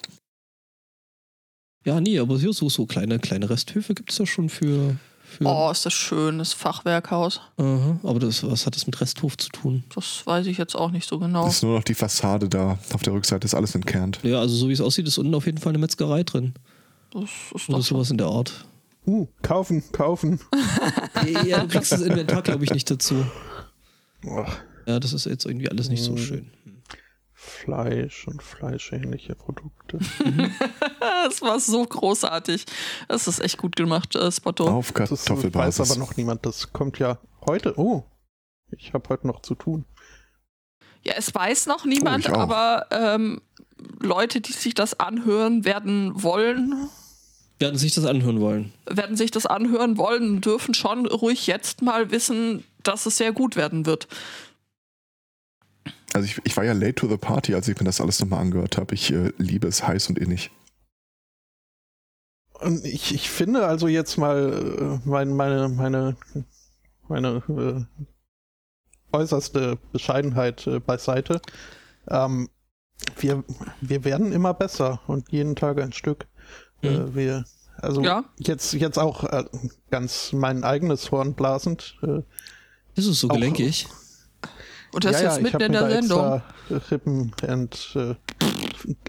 [1.85, 4.97] Ja, nee, aber hier so, so kleine, kleine Resthöfe gibt es ja schon für.
[5.25, 7.41] für Oh, ist das schön, das Fachwerkhaus.
[7.57, 9.85] Aha, aber das, was hat das mit Resthof zu tun?
[9.95, 11.47] Das weiß ich jetzt auch nicht so genau.
[11.47, 12.79] Ist nur noch die Fassade da.
[12.93, 14.19] Auf der Rückseite ist alles entkernt.
[14.25, 16.55] Ja, also so wie es aussieht, ist unten auf jeden Fall eine Metzgerei drin.
[17.13, 17.23] Das
[17.55, 18.65] ist Oder sowas in der Art.
[19.07, 20.41] Uh, kaufen, kaufen.
[21.45, 23.25] ja, du kriegst das Inventar, glaube ich, nicht dazu.
[24.87, 26.19] Ja, das ist jetzt irgendwie alles nicht so Hm.
[26.19, 26.51] schön.
[27.33, 29.99] Fleisch und fleischähnliche Produkte.
[31.29, 32.67] Das war so großartig.
[33.09, 34.69] Das ist echt gut gemacht, äh, Spotto.
[34.69, 35.91] Auf Das ist, weiß Kartoffelbasis.
[35.91, 36.47] aber noch niemand.
[36.47, 37.75] Das kommt ja heute.
[37.79, 38.05] Oh,
[38.71, 39.85] ich habe heute noch zu tun.
[41.03, 43.41] Ja, es weiß noch niemand, Oh, aber ähm,
[44.01, 46.89] Leute, die sich das anhören werden wollen,
[47.59, 48.73] Werden sich das anhören wollen.
[48.89, 53.57] werden sich das anhören wollen, dürfen schon ruhig jetzt mal wissen, dass es sehr gut
[53.57, 54.09] werden wird.
[56.13, 58.41] Also ich, ich war ja late to the party, als ich mir das alles nochmal
[58.41, 58.95] angehört habe.
[58.95, 60.51] Ich äh, liebe es heiß und innig.
[62.61, 66.17] Und ich, ich finde also jetzt mal äh, mein, meine, meine,
[67.09, 71.41] meine äh, äußerste Bescheidenheit äh, beiseite.
[72.09, 72.49] Ähm,
[73.19, 73.45] wir,
[73.81, 76.27] wir werden immer besser und jeden Tag ein Stück.
[76.83, 76.89] Mhm.
[76.89, 77.45] Äh, wir
[77.79, 78.25] Also Ja.
[78.39, 79.45] jetzt, jetzt auch äh,
[79.91, 81.97] ganz mein eigenes Horn blasend.
[82.03, 82.23] Äh,
[82.95, 83.87] Ist es so gelenkig?
[84.93, 86.43] Und das ja, ja, jetzt ich mitten in mir der da Sendung.
[86.69, 88.15] extra Rippen and, äh,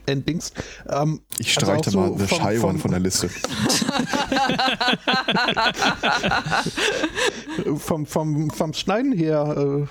[0.05, 0.51] Endings.
[0.89, 3.29] Ähm, Ich also streiche auch so mal The Shy One vom- von der Liste.
[7.77, 9.85] vom, vom, vom Schneiden her, äh,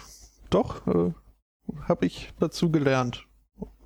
[0.51, 1.13] doch, äh,
[1.89, 3.25] habe ich dazu gelernt.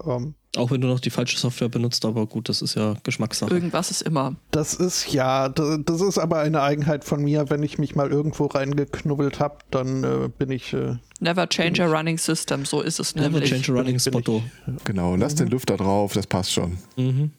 [0.05, 3.55] Ähm, Auch wenn du noch die falsche Software benutzt, aber gut, das ist ja Geschmackssache.
[3.55, 4.35] Irgendwas ist immer.
[4.51, 7.51] das ist ja, das, das ist aber eine Eigenheit von mir.
[7.51, 10.73] Wenn ich mich mal irgendwo reingeknubbelt habe, dann äh, bin ich.
[10.73, 13.51] Äh, Never change a running system, so ist es Never nämlich.
[13.51, 14.43] change a running spotto.
[14.85, 16.79] Genau, lass den Lüfter drauf, das passt schon.
[16.97, 17.31] Mhm.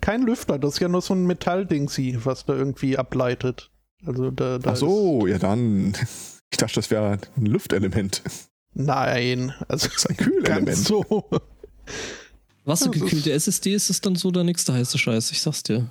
[0.00, 3.70] kein Lüfter, das ist ja nur so ein Metallding, sie, was da irgendwie ableitet.
[4.06, 5.94] Also da, da Ach so, ja dann.
[6.50, 8.22] Ich dachte, das wäre ein Lüftelement.
[8.24, 10.66] Ist, nein, also Das ist ein Kühlelement.
[10.66, 11.04] ganz so.
[12.64, 15.88] Wassergekühlte SSD ist es dann so der nächste heiße Scheiß, ich sag's dir.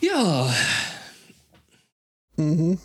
[0.00, 0.50] Ja,
[2.40, 2.78] Mhm.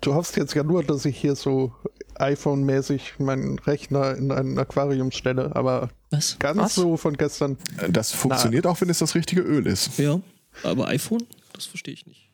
[0.00, 1.72] Du hoffst jetzt ja nur, dass ich hier so
[2.16, 6.38] iPhone-mäßig meinen Rechner in ein Aquarium stelle, aber was?
[6.38, 6.74] ganz Was?
[6.76, 7.58] so von gestern.
[7.90, 9.98] Das funktioniert auch, wenn es das richtige Öl ist.
[9.98, 10.20] Ja,
[10.62, 11.24] aber iPhone?
[11.52, 12.30] Das verstehe ich nicht.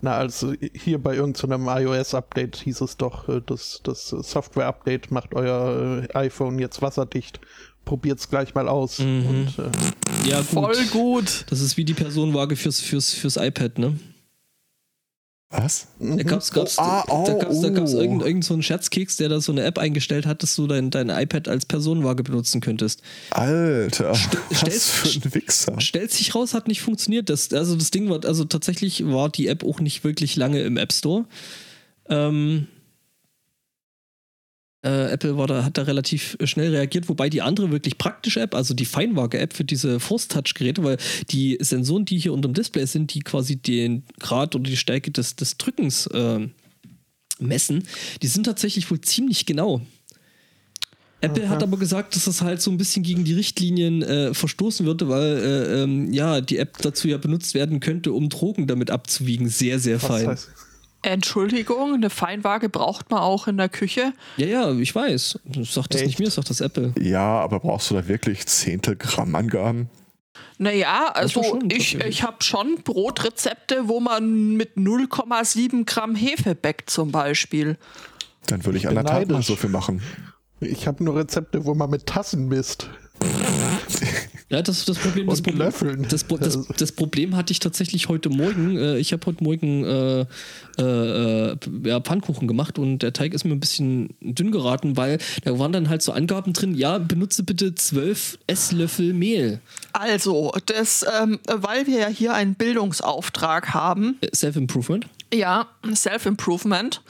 [0.00, 6.04] Na, also hier bei irgendeinem iOS-Update hieß es doch, äh, dass das Software-Update macht euer
[6.08, 7.40] äh, iPhone jetzt wasserdicht.
[7.90, 9.00] Probiert's gleich mal aus.
[9.00, 9.26] Mhm.
[9.26, 10.46] Und äh, Ja, gut.
[10.46, 11.44] Voll gut.
[11.50, 13.98] Das ist wie die Personenwaage fürs, fürs, fürs iPad, ne?
[15.52, 15.88] Was?
[15.98, 18.00] Da gab's, gab's, Oh, ah, da oh, gab's, da gab's oh.
[18.00, 20.90] irgend, irgend so einen Scherzkeks, der da so eine App eingestellt hat, dass du dein,
[20.90, 23.02] dein iPad als Personenwaage benutzen könntest.
[23.30, 25.80] Alter, was stellst- für ein Wichser.
[25.80, 27.28] Stellt sich raus, hat nicht funktioniert.
[27.28, 30.76] Das, also das Ding war, also tatsächlich war die App auch nicht wirklich lange im
[30.76, 31.24] App Store.
[32.08, 32.68] Ähm,
[34.82, 38.54] äh, Apple war da, hat da relativ schnell reagiert, wobei die andere wirklich praktische App,
[38.54, 40.96] also die Feinwaage-App für diese Force-Touch-Geräte, weil
[41.30, 45.36] die Sensoren, die hier unterm Display sind, die quasi den Grad oder die Stärke des,
[45.36, 46.52] des Drückens ähm,
[47.38, 47.84] messen,
[48.22, 49.82] die sind tatsächlich wohl ziemlich genau.
[51.22, 54.86] Apple hat aber gesagt, dass das halt so ein bisschen gegen die Richtlinien äh, verstoßen
[54.86, 58.90] würde, weil äh, ähm, ja die App dazu ja benutzt werden könnte, um Drogen damit
[58.90, 59.50] abzuwiegen.
[59.50, 60.28] Sehr, sehr was fein.
[60.28, 60.48] heißt,
[61.02, 64.12] Entschuldigung, eine Feinwaage braucht man auch in der Küche.
[64.36, 65.38] Ja, ja, ich weiß.
[65.44, 66.08] Das sagt das Echt?
[66.08, 66.92] nicht mir, das sagt das Apple.
[67.00, 69.88] Ja, aber brauchst du da wirklich Zehntel Gramm Angaben?
[70.58, 76.90] Naja, also schon, ich, ich habe schon Brotrezepte, wo man mit 0,7 Gramm Hefe bäckt
[76.90, 77.78] zum Beispiel.
[78.46, 80.02] Dann würde ich an bin der Tat mal so viel machen.
[80.60, 82.90] ich habe nur Rezepte, wo man mit Tassen misst.
[84.50, 85.40] Ja, das, das Problem, das
[86.08, 88.76] das, Pro- das, Also- das Problem hatte ich tatsächlich heute Morgen.
[88.76, 90.26] Äh, Ich habe heute Morgen äh,
[90.82, 95.56] äh, ja, Pfannkuchen gemacht und der Teig ist mir ein bisschen dünn geraten, weil da
[95.60, 99.60] waren dann halt so Angaben drin, ja, benutze bitte 12 Esslöffel Mehl.
[99.92, 105.06] Also, das, ähm, weil wir ja hier einen Bildungsauftrag haben, Äh, Self-Improvement.
[105.32, 107.02] ja, Self-Improvement,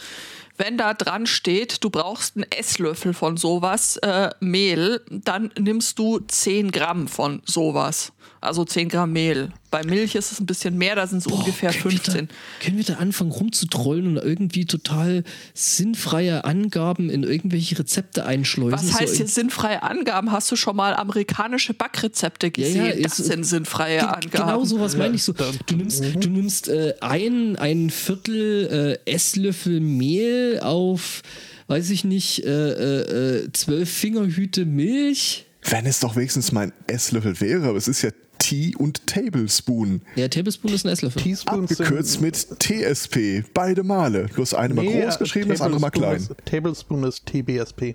[0.60, 6.18] wenn da dran steht, du brauchst einen Esslöffel von sowas äh, Mehl, dann nimmst du
[6.20, 8.12] 10 Gramm von sowas.
[8.42, 9.50] Also 10 Gramm Mehl.
[9.70, 12.26] Bei Milch ist es ein bisschen mehr, da sind es ungefähr können wir 15.
[12.28, 12.34] Da,
[12.64, 15.24] können wir da anfangen rumzutrollen und irgendwie total
[15.54, 18.72] sinnfreie Angaben in irgendwelche Rezepte einschleusen?
[18.72, 20.32] Was So heißt hier irg- sinnfreie Angaben?
[20.32, 22.86] Hast du schon mal amerikanische Backrezepte gesehen?
[22.86, 24.30] ja, das ist- sind sinnfreie Angaben.
[24.30, 25.32] Genau sowas meine ich so.
[25.32, 31.22] Du nimmst, du nimmst äh, ein, ein Viertel äh, Esslöffel Mehl auf,
[31.68, 35.46] weiß ich nicht, äh, äh, äh, zwölf Fingerhüte Milch.
[35.62, 38.10] Wenn es doch wenigstens mein Esslöffel wäre, aber es ist ja
[38.40, 40.02] Tea und Tablespoon.
[40.16, 41.22] Ja, Tablespoon ist ein Esslöffel.
[41.22, 43.44] Teaspoons Abgekürzt mit TSP.
[43.54, 44.26] Beide Male.
[44.34, 46.16] Bloß eine mal Nee, groß geschrieben, das andere mal klein.
[46.16, 47.94] Ist, Tablespoon ist TBSP.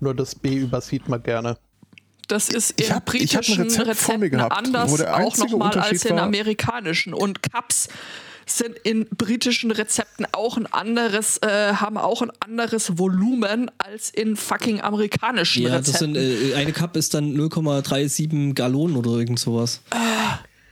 [0.00, 1.58] Nur das B übersieht man gerne.
[2.28, 4.96] Das ist Ich in hab- ich hab ein britischen Rezept vor mir gehabt, anders wo
[4.96, 7.14] der auch einzige nochmal als in war- amerikanischen.
[7.14, 7.88] Und Cups
[8.48, 14.36] sind in britischen Rezepten auch ein anderes, äh, haben auch ein anderes Volumen als in
[14.36, 16.14] fucking amerikanischen Ja, das Rezepten.
[16.14, 19.80] sind, äh, eine Cup ist dann 0,37 Gallonen oder irgend sowas.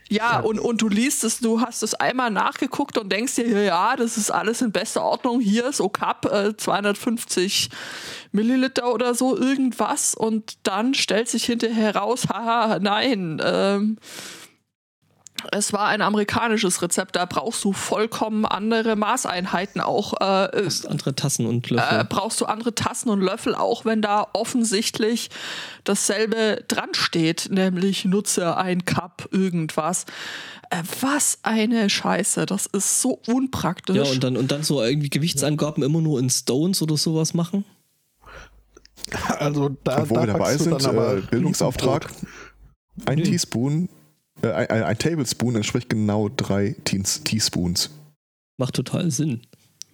[0.08, 3.96] Ja, Und, und du liest es, du hast es einmal nachgeguckt und denkst dir, ja,
[3.96, 5.40] das ist alles in bester Ordnung.
[5.40, 7.70] Hier so Cup, äh, 250
[8.30, 10.14] Milliliter oder so, irgendwas.
[10.14, 13.96] Und dann stellt sich hinterher raus, haha, nein, ähm,
[15.52, 20.14] es war ein amerikanisches Rezept, da brauchst du vollkommen andere Maßeinheiten auch.
[20.20, 22.00] Äh, andere Tassen und Löffel.
[22.00, 25.30] äh, brauchst du andere Tassen und Löffel, auch wenn da offensichtlich
[25.84, 30.06] dasselbe dran steht, nämlich nutze ein Cup irgendwas.
[30.70, 33.96] Äh, was eine Scheiße, das ist so unpraktisch.
[33.96, 37.64] ja, und dann, und dann so irgendwie Gewichtsangaben immer nur in Stones oder sowas machen.
[39.38, 42.10] Also da, Und wo da wir dabei sind, dann aber äh, Bildungsauftrag.
[43.06, 43.24] Ein Nee.
[43.24, 43.88] Teaspoon
[44.42, 47.90] Äh, ein, ein, ein Tablespoon entspricht genau drei Teens- Teaspoons.
[48.56, 49.42] Macht total Sinn.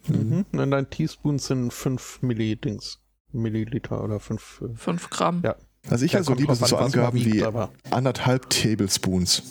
[0.08, 0.44] Mhm.
[0.52, 2.98] Und ein Teaspoon sind 5 Millidings.
[3.32, 4.62] Milliliter oder 5.
[4.74, 5.42] 5 Gramm.
[5.44, 5.56] Ja.
[5.88, 9.42] Was ich ja so kommt liebe, so an, Angaben wiegt, wie aber- anderthalb Tablespoons.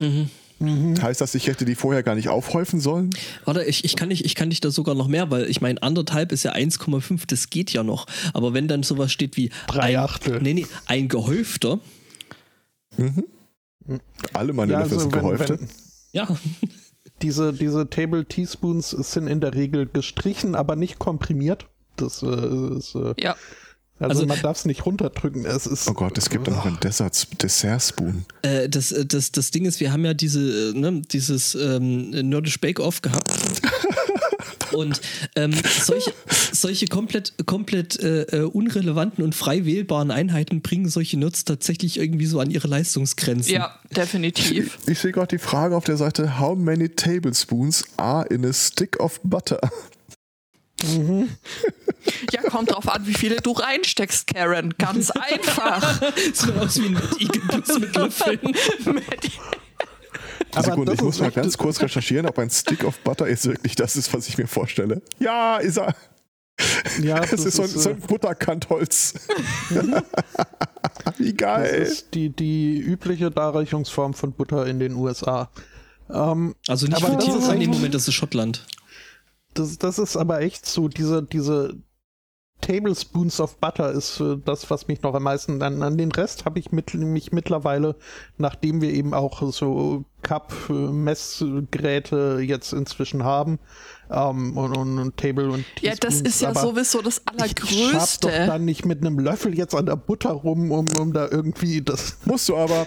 [0.00, 0.30] Mhm.
[0.58, 1.02] Mhm.
[1.02, 3.10] Heißt das, ich hätte die vorher gar nicht aufhäufen sollen?
[3.44, 5.82] Warte, ich, ich, kann nicht, ich kann nicht da sogar noch mehr, weil ich meine,
[5.82, 8.06] anderthalb ist ja 1,5, das geht ja noch.
[8.32, 10.40] Aber wenn dann sowas steht wie Drei ein, Achtel.
[10.40, 11.78] Nee, nee, ein gehäufter,
[14.32, 15.68] Alle meine Ja, Löffel also sind wenn, wenn,
[16.12, 16.28] ja.
[17.22, 21.66] diese, diese Table Teaspoons sind in der Regel gestrichen, aber nicht komprimiert.
[21.96, 23.36] Das äh, ist, äh, Ja.
[23.98, 25.44] Also, Also- man darf es nicht runterdrücken.
[25.46, 28.24] Es ist, Oh Gott, es gibt da noch einen Dessert, Dessert-Spoon.
[28.42, 32.10] Äh, das, äh, das, das Ding ist, wir haben ja diese, äh, ne, dieses ähm,
[32.10, 33.30] Nerdish Bake-Off gehabt.
[34.72, 35.00] Und
[35.36, 36.12] ähm, solche,
[36.52, 42.26] solche komplett, komplett äh, äh, unrelevanten und frei wählbaren Einheiten bringen solche Nerds tatsächlich irgendwie
[42.26, 43.54] so an ihre Leistungsgrenzen.
[43.54, 44.78] Ja, definitiv.
[44.86, 48.98] Ich sehe gerade die Frage auf der Seite, how many tablespoons are in a stick
[49.00, 49.60] of butter?
[50.84, 51.30] Mhm.
[52.32, 54.74] Ja, kommt drauf an, wie viele du reinsteckst, Karen.
[54.78, 56.00] Ganz einfach.
[56.32, 58.40] Sieht aus wie ein Igel bloß mit Löffeln.
[60.52, 63.28] Aber Sekunde, das ich muss ist mal ganz kurz recherchieren, ob ein Stick of butter
[63.28, 65.02] jetzt wirklich das ist, was ich mir vorstelle.
[65.18, 65.94] Ja, ist er.
[67.02, 69.14] Ja, Es ist so ein, so äh, ein Butterkantholz.
[71.18, 71.82] Wie das geil.
[71.82, 75.50] ist die, die übliche Darreichungsform von Butter in den USA.
[76.10, 78.66] Ähm, Also nicht Aber für das ist in dem Moment, das ist Schottland.
[79.58, 81.76] Das, das ist aber echt so, diese, diese
[82.60, 86.44] Tablespoons of Butter ist äh, das, was mich noch am meisten an, an den Rest
[86.44, 87.96] habe ich mit, mich mittlerweile,
[88.38, 93.58] nachdem wir eben auch so Cup-Messgeräte jetzt inzwischen haben
[94.10, 98.28] ähm, und, und, und Table und Ja, das ist ja sowieso das Ich schaff doch
[98.30, 98.46] Allergrößte.
[98.46, 102.16] dann nicht mit einem Löffel jetzt an der Butter rum, um, um da irgendwie das.
[102.24, 102.86] Musst du aber.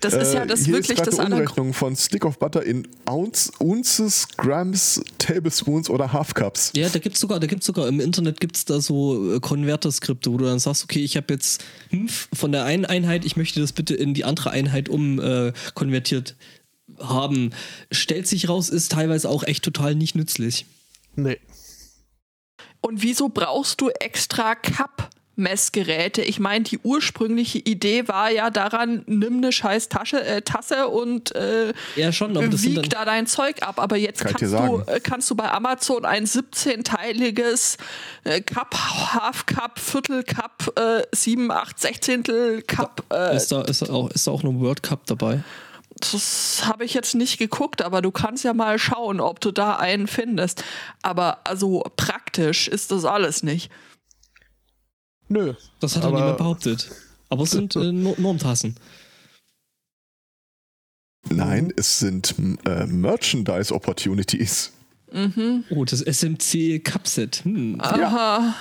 [0.00, 4.28] Das ist ja das hier wirklich das Umrechnung von Stick of Butter in Ounce, Unces,
[4.36, 6.70] Grams, Tablespoons oder Half Cups.
[6.76, 10.36] Ja, da gibt's sogar, da gibt's sogar im Internet gibt's da so äh, Konverterskripte, wo
[10.36, 13.72] du dann sagst, okay, ich habe jetzt fünf von der einen Einheit, ich möchte das
[13.72, 16.36] bitte in die andere Einheit um äh, konvertiert
[16.98, 17.50] haben.
[17.90, 20.66] Stellt sich raus, ist teilweise auch echt total nicht nützlich.
[21.14, 21.38] Nee.
[22.80, 26.22] Und wieso brauchst du extra Cup-Messgeräte?
[26.22, 31.34] Ich meine, die ursprüngliche Idee war ja daran, nimm eine scheiß Tasche, äh, Tasse und
[31.34, 33.80] äh, Ja, schon, aber das sind wieg da dein Zeug ab.
[33.80, 37.78] Aber jetzt Kann kannst du, äh, kannst du bei Amazon ein 17-teiliges
[38.22, 38.74] äh, Cup,
[39.12, 42.22] Half Cup, Viertel Cup, äh, 7, 8, 16
[42.66, 43.04] Cup.
[43.12, 45.42] Äh, ist da, ist da auch, ist da auch eine World Cup dabei.
[46.00, 49.76] Das habe ich jetzt nicht geguckt, aber du kannst ja mal schauen, ob du da
[49.76, 50.64] einen findest.
[51.02, 53.70] Aber also praktisch ist das alles nicht.
[55.28, 55.54] Nö.
[55.80, 56.90] Das hat Aber- niemand behauptet.
[57.30, 58.76] Aber es sind äh, Nor- Normtassen.
[61.30, 62.34] Nein, es sind
[62.64, 64.72] äh, Merchandise Opportunities.
[65.12, 65.64] Mhm.
[65.70, 67.42] Oh, das SMC Cupset.
[67.44, 67.78] Hm.
[67.80, 67.98] Aha.
[67.98, 68.54] Ja,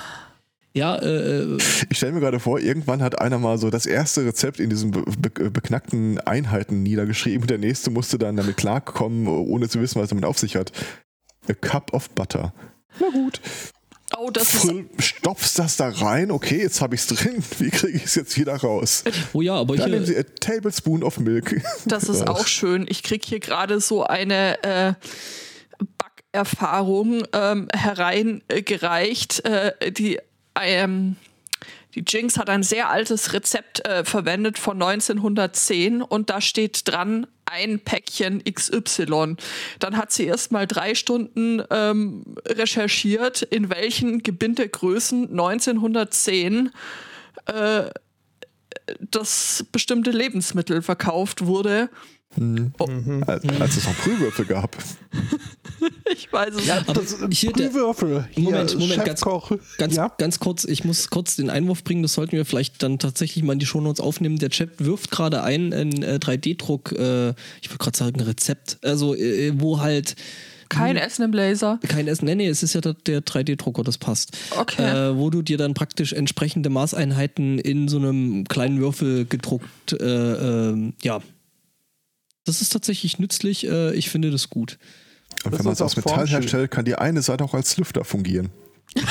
[0.77, 1.57] äh, äh,
[1.89, 4.91] Ich stelle mir gerade vor, irgendwann hat einer mal so das erste Rezept in diesen
[4.91, 10.01] be be beknackten Einheiten niedergeschrieben und der nächste musste dann damit klarkommen, ohne zu wissen,
[10.01, 10.71] was damit auf sich hat.
[11.49, 12.53] A cup of butter.
[12.99, 13.39] Na gut.
[14.17, 16.31] Oh, das ist, stopfst das da rein?
[16.31, 17.43] Okay, jetzt habe ich es drin.
[17.59, 19.03] Wie kriege ich es jetzt wieder raus?
[19.33, 21.61] oh ja, aber Dann nehmen Sie a tablespoon of milk.
[21.85, 22.27] das ist Ja.
[22.29, 22.85] auch schön.
[22.89, 24.93] Ich krieg hier gerade so eine äh,
[26.33, 29.45] Backerfahrung ähm, hereingereicht.
[29.45, 30.19] Äh, die,
[30.63, 31.15] ähm,
[31.95, 37.25] die Jinx hat ein sehr altes Rezept äh, verwendet von 1910 und da steht dran
[37.45, 39.35] ein Päckchen XY.
[39.79, 46.71] Dann hat sie erst mal drei Stunden ähm, recherchiert, in welchen Gebindegrößen 1910
[47.45, 47.89] äh,
[48.99, 51.89] das bestimmte Lebensmittel verkauft wurde.
[53.25, 54.77] Als, als es noch Brühwürfel gab.
[56.11, 56.97] Ich weiß es Ja, nicht.
[56.97, 58.27] Das hier Brühwürfel.
[58.31, 59.21] Hier, Moment, Moment, ganz-.
[59.77, 60.11] Ganz, ja?
[60.17, 63.53] ganz kurz, ich muss kurz den Einwurf bringen, das sollten wir vielleicht dann tatsächlich mal
[63.53, 64.37] in die Shownotes aufnehmen.
[64.39, 67.29] Der Chat wirft gerade ein, ein äh, 3D-Druck, äh,
[67.61, 70.15] ich würde gerade sagen Rezept, also äh, wo halt
[70.69, 71.79] Kein Essen im Laser.
[71.87, 74.35] kein Essen, nee, nee, es ist ja der, der 3D-Drucker, das passt.
[74.57, 75.09] Okay.
[75.11, 80.69] Äh, wo du dir dann praktisch entsprechende Maßeinheiten in so einem kleinen Würfel gedruckt, äh,
[80.69, 81.19] ähm, ja.
[82.47, 84.77] Das ist tatsächlich nützlich, äh, ich finde das gut.
[85.43, 88.05] Und Das wenn man es aus Metall herstellt, kann die eine Seite auch als Lüfter
[88.05, 88.51] fungieren.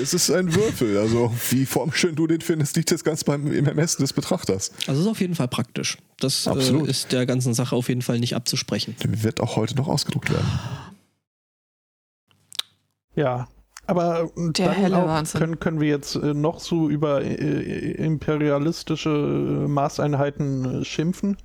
[0.00, 3.66] es ist ein Würfel, also wie formschön du den findest, liegt jetzt ganz beim im
[3.66, 4.72] Ermessen des Betrachters.
[4.86, 5.96] Also ist auf jeden Fall praktisch.
[6.20, 8.94] Das äh, ist der ganzen Sache auf jeden Fall nicht abzusprechen.
[9.02, 10.46] Der wird auch heute noch ausgedruckt werden.
[13.16, 13.48] Ja.
[13.86, 15.40] Aber Der dann helle auch Wahnsinn.
[15.40, 21.36] können, können wir jetzt äh, noch so über äh, imperialistische äh, Maßeinheiten äh, schimpfen.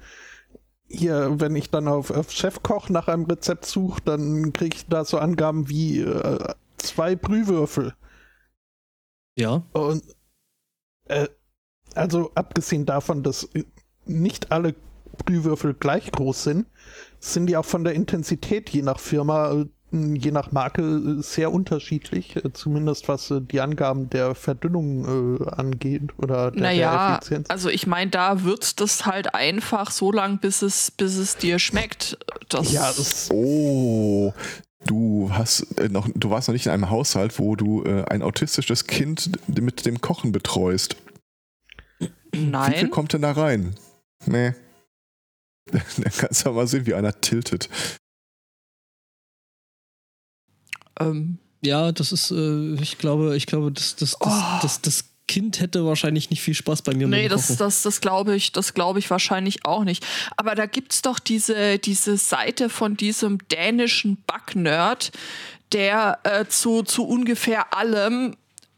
[0.88, 5.06] Hier, wenn ich dann auf, auf Chefkoch nach einem Rezept suche, dann kriege ich da
[5.06, 7.94] so Angaben wie äh, zwei Brühwürfel.
[9.36, 9.64] Ja.
[9.74, 10.04] Und
[11.06, 11.28] äh,
[11.96, 13.66] also abgesehen davon, dass äh,
[14.06, 14.76] nicht alle
[15.26, 16.68] Brühwürfel gleich groß sind,
[17.20, 21.52] sind die auch von der Intensität je nach Firma, äh, je nach Marke äh, sehr
[21.52, 27.18] unterschiedlich, äh, zumindest was äh, die Angaben der Verdünnung äh, angeht oder der, der Naja,
[27.18, 27.50] Effizienz.
[27.50, 31.60] also ich meine, da würzt das halt einfach so lang, bis es, bis es dir
[31.60, 32.18] schmeckt.
[32.50, 34.34] Das, ja, das, Oh,
[34.86, 38.86] du hast noch, du warst noch nicht in einem Haushalt, wo du äh, ein autistisches
[38.88, 40.96] Kind mit dem Kochen betreust.
[42.00, 42.90] Wie viel nein.
[42.92, 43.76] kommt denn da rein?
[44.26, 44.54] Nee.
[45.72, 47.70] Dann kannst du ja mal sehen, wie einer tiltet.
[51.00, 54.60] Ähm, Ja, das ist, äh, ich glaube, ich glaube, das, das, das, Oh.
[54.62, 58.36] das, das Kind hätte wahrscheinlich nicht viel Spaß bei mir Nee, das, das, das glaube
[58.36, 60.04] ich, das glaube ich wahrscheinlich auch nicht.
[60.38, 65.12] Aber da gibt's doch diese, diese Seite von diesem dänischen Backnerd,
[65.72, 68.36] der äh, zu, zu ungefähr allem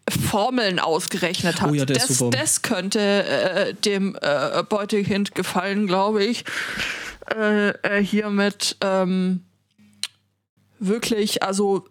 [0.10, 1.70] Formeln ausgerechnet hat.
[1.70, 2.38] Oh ja, der ist das, super.
[2.38, 6.44] das könnte äh, dem äh, Beutekind gefallen, glaube ich.
[7.34, 9.46] Äh, äh, hier mit ähm,
[10.80, 11.86] wirklich, also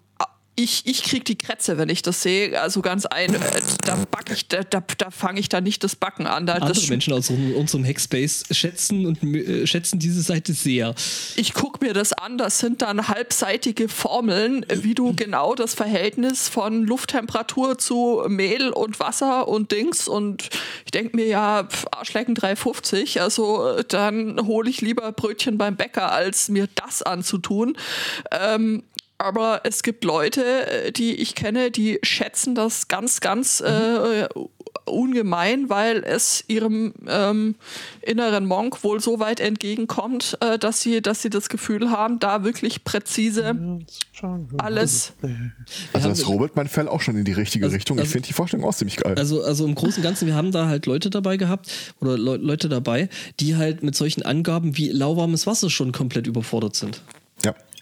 [0.62, 2.61] ich, ich krieg die Krätze, wenn ich das sehe.
[2.61, 3.38] Also ganz ein, äh,
[3.84, 6.46] da back ich, da, da, da fange ich da nicht das Backen an.
[6.46, 10.94] Da, Andere das, Menschen aus unserem, Hackspace schätzen und äh, schätzen diese Seite sehr.
[11.36, 16.48] ich guck mir das an, das sind dann halbseitige Formeln, wie du genau das Verhältnis
[16.48, 20.50] von Lufttemperatur zu Mehl und Wasser und Dings und
[20.84, 25.76] ich denk mir ja, pf, Arschlecken 3,50, also äh, dann hole ich lieber Brötchen beim
[25.76, 27.76] Bäcker, als mir das anzutun.
[28.30, 28.82] Ähm,
[29.20, 30.42] aber es gibt Leute,
[30.86, 34.28] äh, die ich kenne, die schätzen das ganz, ganz äh,
[34.86, 37.54] ungemein, weil es ihrem ähm,
[38.02, 42.42] inneren Monk wohl so weit entgegenkommt, äh, dass, sie, dass sie das Gefühl haben, da
[42.44, 43.54] wirklich präzise
[44.58, 45.12] alles.
[45.92, 47.98] Also haben- das robelt mein Fell auch schon in die richtige Also- Richtung.
[47.98, 49.14] Ich also- finde die Vorstellung auch ziemlich geil.
[49.16, 52.36] Also, also im Großen und Ganzen, wir haben da halt Leute dabei gehabt oder Le
[52.36, 53.08] Leute dabei,
[53.38, 57.02] die halt mit solchen Angaben wie lauwarmes Wasser schon komplett überfordert sind.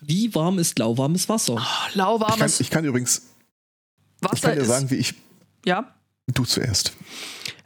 [0.08, 1.54] Wie warm ist lauwarmes Wasser?
[1.56, 1.60] Ich
[1.92, 3.22] kann, Lauwarmes ich kann übrigens,
[4.22, 4.68] ich Wasser kann dir ist.
[4.68, 5.14] sagen, wie ich.
[5.64, 5.94] ja.
[6.34, 6.92] Du zuerst.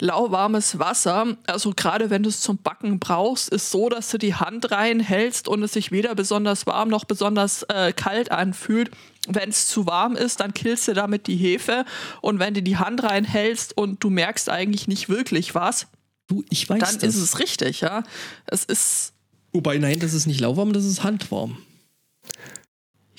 [0.00, 4.36] lauwarmes Wasser, also gerade wenn du es zum Backen brauchst, ist so, dass du die
[4.36, 8.90] Hand reinhältst und es sich weder besonders warm noch besonders äh, kalt anfühlt.
[9.26, 11.84] Wenn es zu warm ist, dann killst du damit die Hefe
[12.20, 15.86] und wenn du die Hand reinhältst und du merkst eigentlich nicht wirklich was,
[16.28, 17.02] Du, ich weiß dann das.
[17.02, 18.04] ist es richtig, ja.
[18.46, 19.12] Es ist,
[19.52, 21.58] Wobei, nein, das ist nicht lauwarm, das ist handwarm.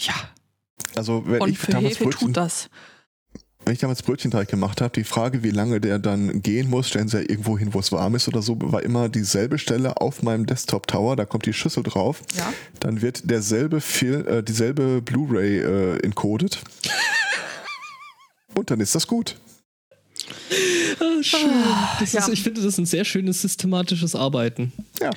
[0.06, 0.14] Ja,
[0.95, 2.70] Also, wenn und ich für damals Hefe Brötchen, tut das.
[3.66, 7.08] wenn ich damals Brötchenteig gemacht habe, die Frage, wie lange der dann gehen muss, stellen
[7.08, 10.22] sie ja irgendwo hin, wo es warm ist oder so, war immer dieselbe Stelle auf
[10.22, 12.22] meinem Desktop-Tower, da kommt die Schüssel drauf.
[12.36, 12.54] Ja.
[12.80, 16.60] Dann wird derselbe Film, äh, dieselbe Blu-ray äh, encoded.
[18.56, 19.38] Und dann ist das gut.
[20.99, 21.49] Ah, schön.
[21.99, 22.22] Das ja.
[22.22, 24.72] ist, ich finde, das ist ein sehr schönes systematisches Arbeiten.
[25.01, 25.10] Ja.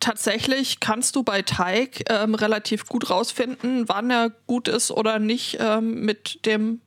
[0.00, 5.58] Tatsächlich kannst du bei Teig ähm, relativ gut rausfinden, wann er gut ist oder nicht
[5.60, 6.80] ähm, mit dem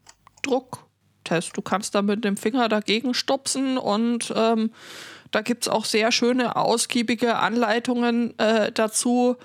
[0.43, 1.55] Drucktest.
[1.57, 4.71] Du kannst da mit dem Finger dagegen stupsen und ähm,
[5.31, 9.37] da gibt es auch sehr schöne, ausgiebige Anleitungen äh, dazu.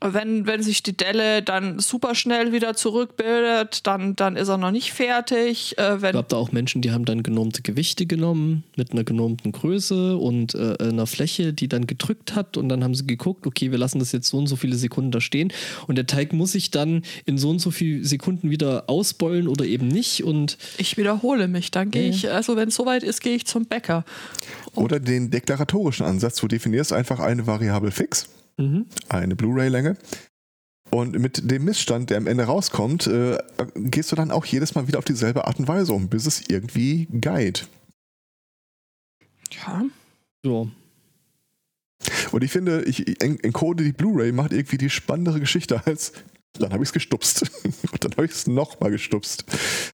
[0.00, 4.70] Wenn, wenn sich die Delle dann super schnell wieder zurückbildet, dann, dann ist er noch
[4.70, 5.76] nicht fertig.
[5.76, 9.02] Äh, Es wenn, gab da auch Menschen, die haben dann genormte Gewichte genommen mit einer
[9.02, 13.44] genormten Größe und äh, einer Fläche, die dann gedrückt hat und dann haben sie geguckt,
[13.46, 15.52] okay, wir lassen das jetzt so und so viele Sekunden da stehen
[15.88, 19.64] und der Teig muss sich dann in so und so viele Sekunden wieder ausbeulen oder
[19.64, 23.20] eben nicht und ich wiederhole mich, dann gehe Ja, ich, also wenn es soweit ist,
[23.20, 24.04] gehe ich zum Bäcker.
[24.74, 28.28] Oder den deklaratorischen Ansatz, du definierst einfach eine Variable fix,
[28.58, 28.86] mhm.
[29.08, 29.96] eine Blu-ray-Länge.
[30.90, 33.38] Und mit dem Missstand, der am Ende rauskommt, äh,
[33.74, 36.48] gehst du dann auch jedes Mal wieder auf dieselbe Art und Weise um, bis es
[36.48, 37.60] irgendwie guide.
[39.50, 39.84] Ja.
[40.44, 40.66] ja.
[42.32, 46.12] Und ich finde, ich en- encode die Blu-ray macht irgendwie die spannendere Geschichte als
[46.58, 47.42] dann habe ich es gestupst.
[47.92, 49.44] Und dann habe ich es nochmal gestupst.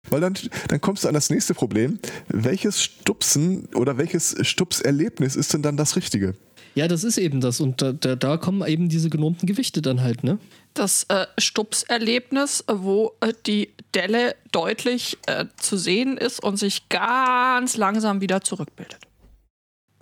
[0.08, 0.34] Weil dann,
[0.68, 1.98] dann kommst du an das nächste Problem.
[2.28, 6.34] Welches Stupsen oder welches Stupserlebnis ist denn dann das Richtige?
[6.74, 7.60] Ja, das ist eben das.
[7.60, 10.38] Und da, da, da kommen eben diese genormten Gewichte dann halt, ne?
[10.74, 17.76] das äh, Stupserlebnis, wo äh, die Delle deutlich äh, zu sehen ist und sich ganz
[17.76, 18.98] langsam wieder zurückbildet.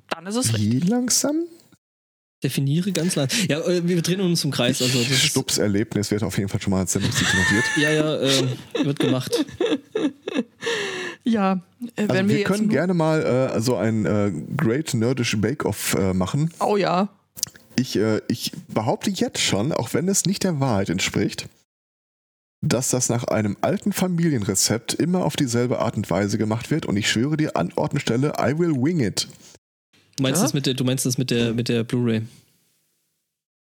[0.09, 0.73] Dann ist es richtig.
[0.73, 1.45] Wie langsam?
[2.43, 3.29] Definiere ganz lang.
[3.49, 4.83] Ja, äh, wir drehen uns im Kreis.
[4.83, 7.65] Also das Stupserlebnis wird auf jeden Fall schon mal als Sendungstitel notiert.
[7.77, 9.33] ja, ja, äh, wird gemacht.
[11.25, 11.61] Ja,
[11.97, 15.95] äh, Also wenn wir, wir, können gerne mal äh, so ein äh, Great Nerdish Bake-Off
[15.95, 16.51] äh, machen.
[16.61, 17.09] Oh ja.
[17.77, 21.49] Ich, äh, ich behaupte jetzt schon, auch wenn es nicht der Wahrheit entspricht,
[22.65, 26.87] dass das nach einem alten Familienrezept immer auf dieselbe Art und Weise gemacht wird.
[26.87, 29.29] Und ich schwöre dir an Ort und Stelle, I will wing it.
[30.17, 30.45] Du meinst, Ja?
[30.45, 32.23] das mit der, du meinst das mit der, mit der Blu-ray?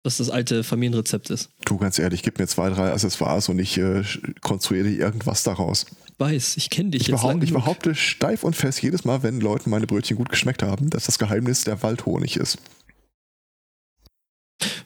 [0.03, 1.49] Dass das alte Familienrezept ist.
[1.65, 4.03] Du, ganz ehrlich, gib mir zwei, drei Accessoires und ich äh,
[4.41, 5.85] konstruiere irgendwas daraus.
[6.17, 7.63] Weiß, ich kenne dich Ich, jetzt behaupt, lange ich genug.
[7.63, 11.17] behaupte steif und fest jedes Mal, wenn Leuten meine Brötchen gut geschmeckt haben, dass das
[11.19, 12.57] Geheimnis der Waldhonig ist.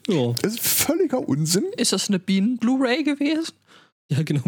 [0.08, 1.66] Ja, Das ist völliger Unsinn.
[1.78, 3.54] Ist das eine Bienen-Blu-ray gewesen?
[4.10, 4.42] ja genau.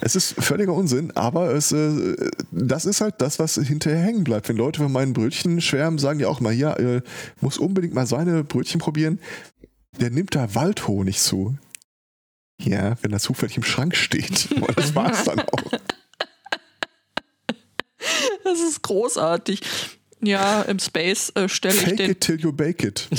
[0.00, 2.16] Es ist völliger Unsinn, aber es, äh,
[2.50, 4.48] das ist halt das, was hinterher hängen bleibt.
[4.48, 7.02] Wenn Leute von meinen Brötchen schwärmen, sagen ja auch mal, ja, äh,
[7.40, 9.20] muss unbedingt mal seine Brötchen probieren.
[9.98, 11.56] Der nimmt da Waldhonig zu.
[12.62, 14.48] Ja, wenn er zufällig im Schrank steht.
[14.52, 15.70] Und das war's dann auch.
[18.44, 19.60] Das ist großartig.
[20.22, 22.10] Ja, im Space äh, stelle ich Fake den.
[22.10, 23.08] it till you bake it.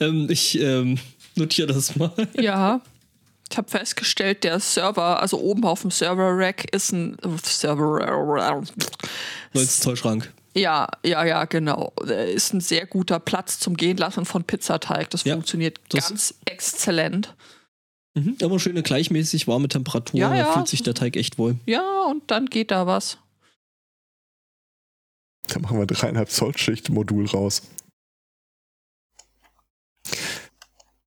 [0.00, 0.98] ähm, ich ähm,
[1.34, 2.12] notiere das mal.
[2.38, 2.82] Ja.
[3.50, 8.62] Ich habe festgestellt, der Server, also oben auf dem Server-Rack ist ein Server.
[9.52, 10.32] 19 Zoll Schrank.
[10.56, 11.92] Ja, ja, ja, genau.
[12.34, 15.10] Ist ein sehr guter Platz zum Gehenlassen von Pizzateig.
[15.10, 17.34] Das Ja, funktioniert das- ganz exzellent.
[18.14, 18.36] Mhm.
[18.40, 20.18] Immer schöne gleichmäßig warme Temperatur.
[20.18, 20.52] Ja, da ja.
[20.52, 21.56] fühlt sich der Teig echt wohl.
[21.66, 23.18] Ja, und dann geht da was.
[25.48, 27.62] Da machen wir dreieinhalb Zoll Schicht Modul raus.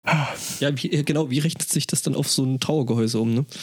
[0.04, 3.46] Ja, wie, äh, genau, wie rechnet sich das dann auf so ein Towergehäuse um, ne?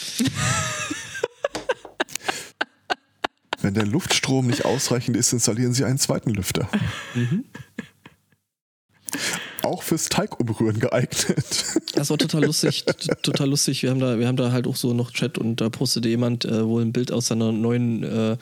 [3.62, 6.70] Wenn der Luftstrom nicht ausreichend ist, installieren Sie einen zweiten Lüfter.
[7.14, 7.44] Mhm.
[9.64, 11.46] Auch fürs Teigumrühren geeignet.
[11.94, 12.86] Das war total lustig,
[13.22, 13.84] total lustig.
[13.84, 16.46] Wir haben da, wir haben da halt auch so noch Chat und da postete jemand
[16.46, 18.38] äh, wohl ein Bild aus seiner neuen, äh,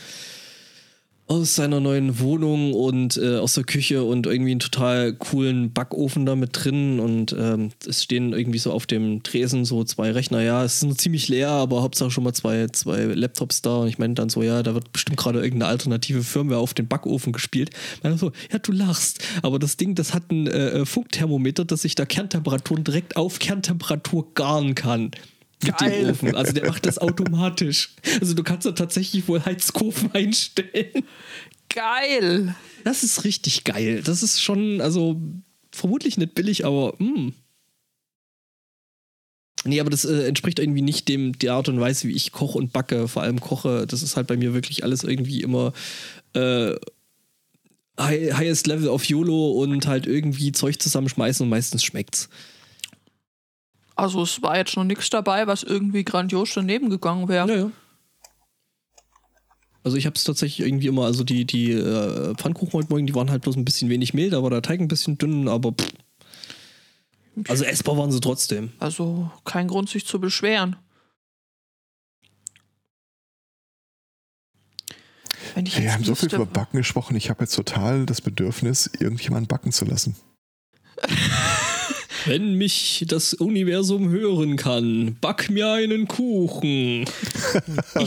[1.28, 6.26] aus seiner neuen Wohnung und äh, aus der Küche und irgendwie einen total coolen Backofen
[6.26, 10.42] da mit drin und ähm, es stehen irgendwie so auf dem Tresen so zwei Rechner.
[10.42, 13.90] Ja, es ist nur ziemlich leer, aber Hauptsache schon mal zwei, zwei Laptops da und
[13.90, 17.34] ich meine dann so, ja, da wird bestimmt gerade irgendeine alternative Firmware auf den Backofen
[17.34, 17.72] gespielt.
[17.98, 21.82] Ich meine so, ja, du lachst, aber das Ding, das hat ein äh, Funkthermometer, das
[21.82, 25.12] sich da Kerntemperaturen direkt auf Kerntemperatur garen kann.
[25.64, 26.04] Mit Geil.
[26.04, 26.36] dem Ofen.
[26.36, 27.96] Also der macht das automatisch.
[28.22, 31.04] Also du kannst da tatsächlich wohl Heizkurven einstellen.
[31.70, 32.56] Geil!
[32.84, 34.02] Das ist richtig geil.
[34.04, 35.20] Das ist schon, also
[35.72, 37.32] vermutlich nicht billig, aber mh.
[39.66, 42.58] Nee, aber das äh, entspricht irgendwie nicht dem der Art und Weise, wie ich koche
[42.58, 43.08] und backe.
[43.08, 45.74] Vor allem koche, das ist halt bei mir wirklich alles irgendwie immer
[46.34, 46.76] äh,
[48.00, 52.30] high, highest Level auf YOLO und halt irgendwie Zeug zusammenschmeißen und meistens schmeckt's.
[53.98, 57.50] Also es war jetzt noch nichts dabei, was irgendwie grandios daneben gegangen wäre.
[57.50, 57.72] Ja, ja.
[59.84, 63.16] Also ich habe es tatsächlich irgendwie immer, also die, die äh, Pfannkuchen heute Morgen, die
[63.16, 65.94] waren halt bloß ein bisschen wenig mild, aber der Teig ein bisschen dünn, aber pff.
[67.48, 68.72] Also essbar waren sie trotzdem.
[68.80, 70.76] Also kein Grund, sich zu beschweren.
[75.56, 77.16] Wenn ich Wir haben so viel über Backen gesprochen.
[77.16, 80.16] Ich habe jetzt total das Bedürfnis, irgendjemanden backen zu lassen.
[82.28, 87.06] Wenn mich das Universum hören kann, back mir einen Kuchen.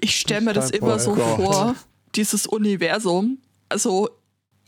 [0.00, 1.36] Ich stelle mir das immer so Gott.
[1.36, 1.74] vor,
[2.14, 3.38] dieses Universum.
[3.68, 4.10] Also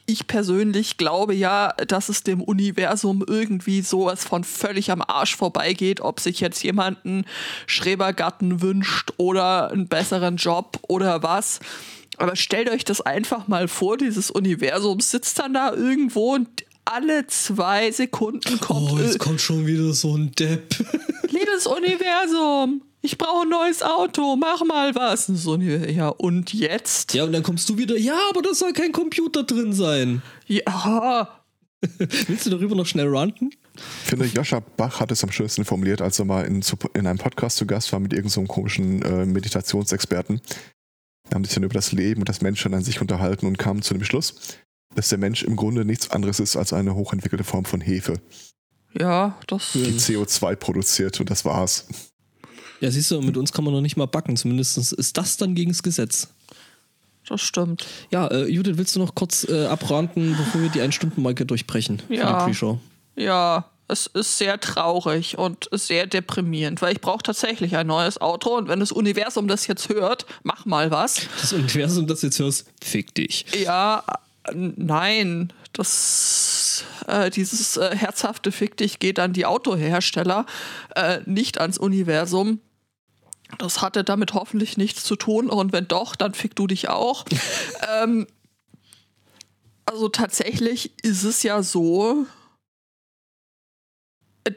[0.06, 6.00] ich persönlich glaube ja, dass es dem Universum irgendwie sowas von völlig am Arsch vorbeigeht,
[6.00, 7.24] ob sich jetzt jemand einen
[7.66, 11.60] Schrebergarten wünscht oder einen besseren Job oder was.
[12.16, 17.26] Aber stellt euch das einfach mal vor, dieses Universum sitzt dann da irgendwo und alle
[17.26, 20.76] zwei Sekunden kommt Oh, jetzt kommt schon wieder so ein Depp.
[21.30, 25.26] Liebes Universum, ich brauche ein neues Auto, mach mal was.
[25.26, 27.14] So, ja, und jetzt?
[27.14, 30.22] Ja, und dann kommst du wieder, ja, aber da soll kein Computer drin sein.
[30.46, 31.42] Ja,
[31.98, 33.50] Willst du darüber noch schnell ranten?
[33.74, 36.62] Ich finde, Joscha Bach hat es am schönsten formuliert, als er mal in,
[36.94, 40.40] in einem Podcast zu Gast war mit irgendeinem so einem komischen äh, Meditationsexperten.
[41.28, 43.82] Wir haben sich dann über das Leben und das Menschsein an sich unterhalten und kamen
[43.82, 44.58] zu dem Schluss,
[44.94, 48.20] dass der Mensch im Grunde nichts anderes ist als eine hochentwickelte Form von Hefe,
[48.98, 49.72] ja, das.
[49.72, 51.86] die CO2 produziert und das war's.
[52.80, 54.36] Ja, siehst du, mit uns kann man noch nicht mal backen.
[54.36, 56.28] Zumindest ist das dann gegen das Gesetz.
[57.28, 57.86] Das stimmt.
[58.10, 62.02] Ja, äh, Judith, willst du noch kurz äh, abranten, bevor wir die Ein-Stunden-Marke durchbrechen?
[62.08, 62.50] für Ja.
[63.14, 68.56] Ja, es ist sehr traurig und sehr deprimierend, weil ich brauche tatsächlich ein neues Auto
[68.56, 71.20] und wenn das Universum das jetzt hört, mach mal was.
[71.40, 73.44] Das Universum, das jetzt hörst, fick dich.
[73.62, 74.02] Ja,
[74.50, 80.46] nein, das dieses, äh, dieses äh, herzhafte Fick dich geht an die Autohersteller,
[80.94, 82.60] äh, nicht ans Universum.
[83.58, 87.24] Das hatte damit hoffentlich nichts zu tun und wenn doch, dann fick du dich auch.
[88.02, 88.26] ähm,
[89.84, 92.26] also tatsächlich ist es ja so,
[94.44, 94.52] äh,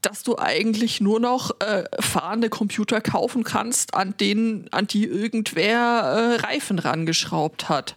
[0.00, 6.38] dass du eigentlich nur noch äh, fahrende Computer kaufen kannst, an denen, an die irgendwer
[6.40, 7.96] äh, Reifen rangeschraubt hat.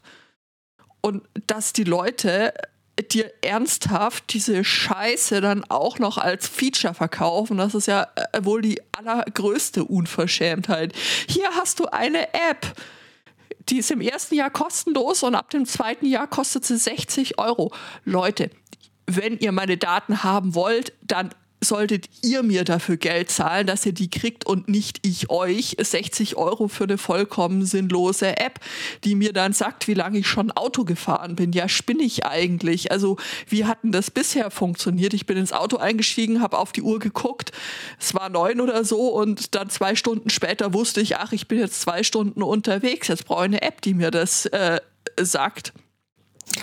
[1.01, 2.53] Und dass die Leute
[3.11, 8.61] dir ernsthaft diese Scheiße dann auch noch als Feature verkaufen, das ist ja äh, wohl
[8.61, 10.93] die allergrößte Unverschämtheit.
[11.27, 12.75] Hier hast du eine App,
[13.69, 17.73] die ist im ersten Jahr kostenlos und ab dem zweiten Jahr kostet sie 60 Euro.
[18.05, 18.49] Leute,
[19.07, 21.33] wenn ihr meine Daten haben wollt, dann
[21.63, 26.35] solltet ihr mir dafür Geld zahlen, dass ihr die kriegt und nicht ich euch 60
[26.35, 28.59] Euro für eine vollkommen sinnlose App,
[29.03, 31.51] die mir dann sagt, wie lange ich schon Auto gefahren bin.
[31.51, 32.91] Ja, spinne ich eigentlich.
[32.91, 35.13] Also wie hatten das bisher funktioniert?
[35.13, 37.51] Ich bin ins Auto eingestiegen, habe auf die Uhr geguckt,
[37.99, 41.59] es war neun oder so und dann zwei Stunden später wusste ich, ach, ich bin
[41.59, 43.07] jetzt zwei Stunden unterwegs.
[43.07, 44.79] Jetzt brauche ich eine App, die mir das äh,
[45.19, 45.73] sagt.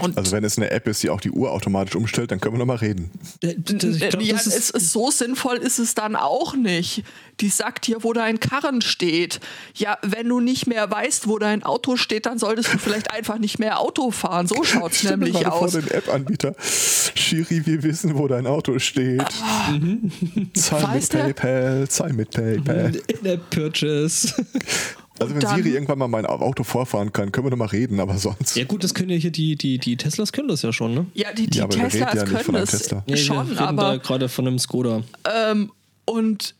[0.01, 2.55] Und also wenn es eine App ist, die auch die Uhr automatisch umstellt, dann können
[2.55, 3.11] wir noch mal reden.
[3.41, 7.05] Glaub, ja, ist ist so sinnvoll ist es dann auch nicht.
[7.41, 9.41] Die sagt dir, wo dein Karren steht.
[9.75, 13.39] Ja, wenn du nicht mehr weißt, wo dein Auto steht, dann solltest du vielleicht einfach
[13.39, 14.47] nicht mehr Auto fahren.
[14.47, 15.73] So schaut es nämlich aus.
[15.73, 16.55] vor den App-Anbieter.
[16.61, 19.23] Shiri, wir wissen, wo dein Auto steht.
[19.43, 19.75] Ah.
[20.55, 22.93] Zahl mit PayPal, zahl mit PayPal.
[23.07, 24.35] In-App-Purchase.
[25.21, 28.17] Also wenn Siri irgendwann mal mein Auto vorfahren kann, können wir noch mal reden, aber
[28.19, 28.57] sonst.
[28.57, 31.07] Ja gut, das können ja hier die, die, die Teslas können das ja schon, ne?
[31.15, 33.05] Ja, die, die ja, Teslas ja können das Tesla.
[33.17, 35.03] schon, ja, aber da gerade von einem Skoda.
[35.25, 35.73] Ähm,
[36.05, 36.55] und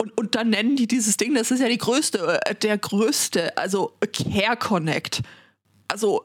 [0.00, 3.56] und, und dann nennen die dieses Ding, das ist ja die größte, äh, der größte,
[3.56, 5.22] also Care Connect.
[5.88, 6.24] Also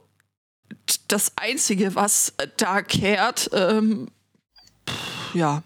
[1.08, 4.10] das Einzige, was da kehrt, ähm,
[5.34, 5.64] ja,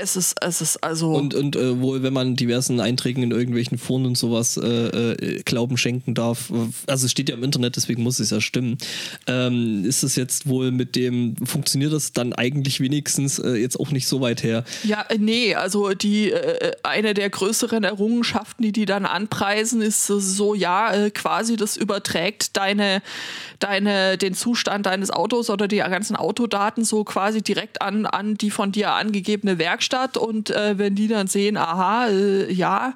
[0.00, 1.12] es ist, es ist also.
[1.12, 5.42] Und, und äh, wohl, wenn man diversen Einträgen in irgendwelchen Foren und sowas äh, äh,
[5.42, 6.52] Glauben schenken darf,
[6.86, 8.78] also es steht ja im Internet, deswegen muss es ja stimmen,
[9.26, 13.90] ähm, ist es jetzt wohl mit dem, funktioniert das dann eigentlich wenigstens äh, jetzt auch
[13.90, 14.64] nicht so weit her?
[14.84, 20.06] Ja, äh, nee, also die, äh, eine der größeren Errungenschaften, die die dann anpreisen, ist
[20.06, 23.02] so, ja, quasi das überträgt deine,
[23.58, 28.50] deine, den Zustand deines Autos oder die ganzen Autodaten so quasi direkt an, an die
[28.50, 32.94] von dir angegebene Werkstatt Werkstatt und äh, wenn die dann sehen, aha, äh, ja,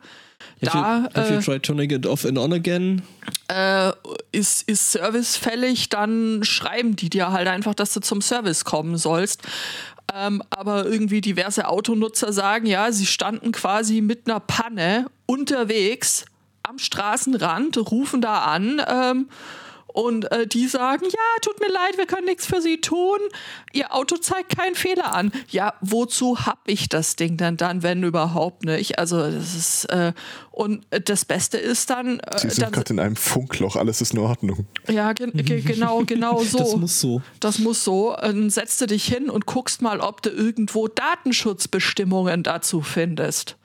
[0.61, 0.73] da.
[0.73, 3.03] Have you, have you äh, tried turning it off and on again?
[3.49, 3.93] Äh,
[4.33, 8.97] ist, ist Service fällig, dann schreiben die dir halt einfach, dass du zum Service kommen
[8.97, 9.43] sollst.
[10.13, 16.25] Ähm, aber irgendwie diverse Autonutzer sagen, ja, sie standen quasi mit einer Panne unterwegs
[16.65, 18.83] am Straßenrand, rufen da an.
[18.89, 19.29] Ähm,
[19.93, 23.19] und äh, die sagen, ja, tut mir leid, wir können nichts für Sie tun.
[23.73, 25.33] Ihr Auto zeigt keinen Fehler an.
[25.49, 28.99] Ja, wozu hab ich das Ding denn dann, wenn überhaupt nicht?
[28.99, 30.13] Also das ist äh,
[30.51, 32.21] und das Beste ist dann.
[32.21, 34.67] Äh, Sie sind gerade in einem Funkloch, alles ist in Ordnung.
[34.89, 36.59] Ja, ge ge genau, genau so.
[36.59, 37.23] Das muss so.
[37.41, 38.17] Das muss so.
[38.21, 43.57] Dann setzt du dich hin und guckst mal, ob du irgendwo Datenschutzbestimmungen dazu findest.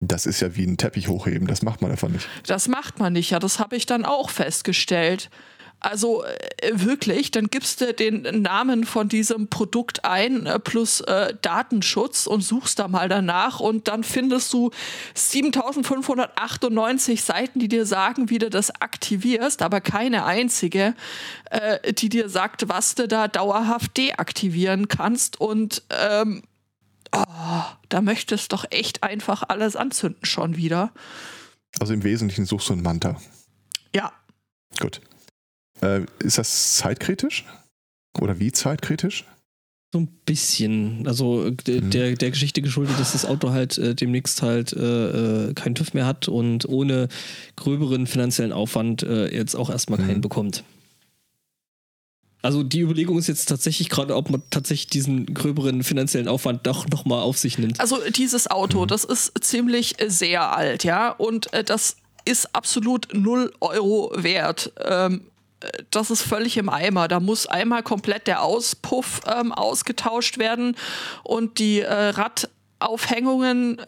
[0.00, 2.28] Das ist ja wie ein Teppich hochheben, das macht man einfach nicht.
[2.46, 5.30] Das macht man nicht, ja, das habe ich dann auch festgestellt.
[5.84, 11.34] Also äh, wirklich, dann gibst du den Namen von diesem Produkt ein äh, plus äh,
[11.42, 14.70] Datenschutz und suchst da mal danach und dann findest du
[15.14, 20.94] 7598 Seiten, die dir sagen, wie du das aktivierst, aber keine einzige,
[21.50, 26.44] äh, die dir sagt, was du da dauerhaft deaktivieren kannst und ähm,
[27.14, 30.92] oh, da möchtest doch echt einfach alles anzünden schon wieder.
[31.80, 33.20] Also im Wesentlichen suchst du einen Manta.
[33.94, 34.12] Ja.
[34.80, 35.00] Gut.
[35.80, 37.44] Äh, ist das zeitkritisch?
[38.20, 39.24] Oder wie zeitkritisch?
[39.92, 41.06] So ein bisschen.
[41.06, 41.90] Also mhm.
[41.90, 45.94] der, der Geschichte geschuldet, dass das Auto halt äh, demnächst halt äh, äh keinen TÜV
[45.94, 47.08] mehr hat und ohne
[47.56, 50.06] gröberen finanziellen Aufwand äh, jetzt auch erstmal mhm.
[50.06, 50.64] keinen bekommt.
[52.44, 56.86] Also die Überlegung ist jetzt tatsächlich gerade, ob man tatsächlich diesen gröberen finanziellen Aufwand doch
[56.88, 57.80] nochmal auf sich nimmt.
[57.80, 63.50] Also dieses Auto, das ist ziemlich sehr alt, ja, und äh, das ist absolut 0
[63.60, 64.72] Euro wert.
[64.84, 65.22] Ähm,
[65.90, 67.08] das ist völlig im Eimer.
[67.08, 70.76] Da muss einmal komplett der Auspuff ähm, ausgetauscht werden
[71.22, 72.12] und die äh,
[72.80, 73.80] Radaufhängungen,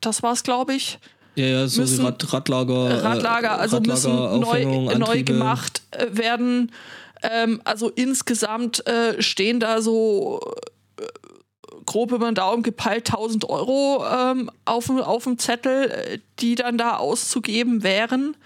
[0.00, 0.98] das war's, glaube ich.
[1.36, 3.04] Ja, ja, so müssen, Rad, Radlager.
[3.04, 6.72] Radlager, also Radlager, müssen neu, neu gemacht äh, werden.
[7.22, 10.40] Ähm, also insgesamt äh, stehen da so
[10.98, 11.06] äh,
[11.86, 16.78] grob über den Daumen gepeilt 1000 Euro ähm, auf, auf dem Zettel, äh, die dann
[16.78, 18.36] da auszugeben wären.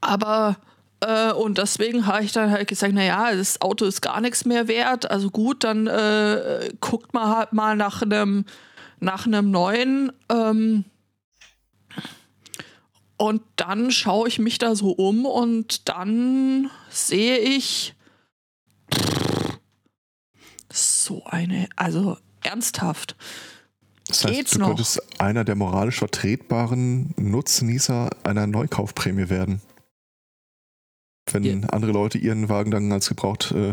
[0.00, 0.56] Aber
[1.00, 4.68] Äh, und deswegen habe ich dann halt gesagt, naja, das Auto ist gar nichts mehr
[4.68, 5.10] wert.
[5.10, 8.44] Also gut, dann äh, guckt man halt mal nach einem
[9.00, 10.12] nach neuen.
[10.28, 10.84] Ähm,
[13.18, 17.94] und dann schaue ich mich da so um und dann sehe ich
[20.72, 23.16] so eine, also ernsthaft.
[24.06, 24.68] Das heißt, Geht's du noch?
[24.68, 29.60] könntest einer der moralisch vertretbaren Nutznießer einer Neukaufprämie werden.
[31.30, 31.68] Wenn Ja.
[31.68, 33.72] andere Leute ihren Wagen dann als gebraucht äh,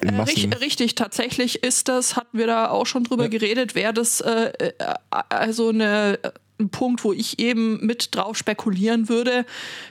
[0.00, 0.24] in Äh, Massen.
[0.52, 3.28] richtig, richtig, tatsächlich ist das, hatten wir da auch schon drüber Ja.
[3.30, 4.72] geredet, wäre das äh, äh,
[5.10, 6.20] also eine,
[6.58, 9.44] ein Punkt, wo ich eben mit drauf spekulieren würde,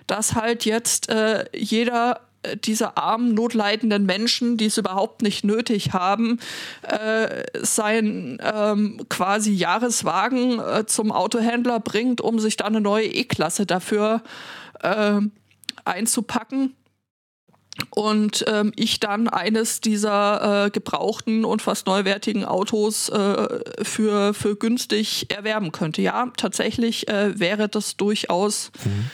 [0.07, 5.93] dass halt jetzt äh, jeder äh, dieser armen, notleidenden Menschen, die es überhaupt nicht nötig
[5.93, 6.39] haben,
[6.83, 13.65] äh, seinen ähm, quasi Jahreswagen äh, zum Autohändler bringt, um sich dann eine neue E-Klasse
[13.65, 14.21] dafür
[14.81, 15.19] äh,
[15.83, 16.73] einzupacken
[17.89, 24.55] und ähm, ich dann eines dieser äh, gebrauchten und fast neuwertigen Autos äh, für, für
[24.55, 26.01] günstig erwerben könnte.
[26.01, 29.09] Ja, tatsächlich äh, wäre das durchaus Mhm.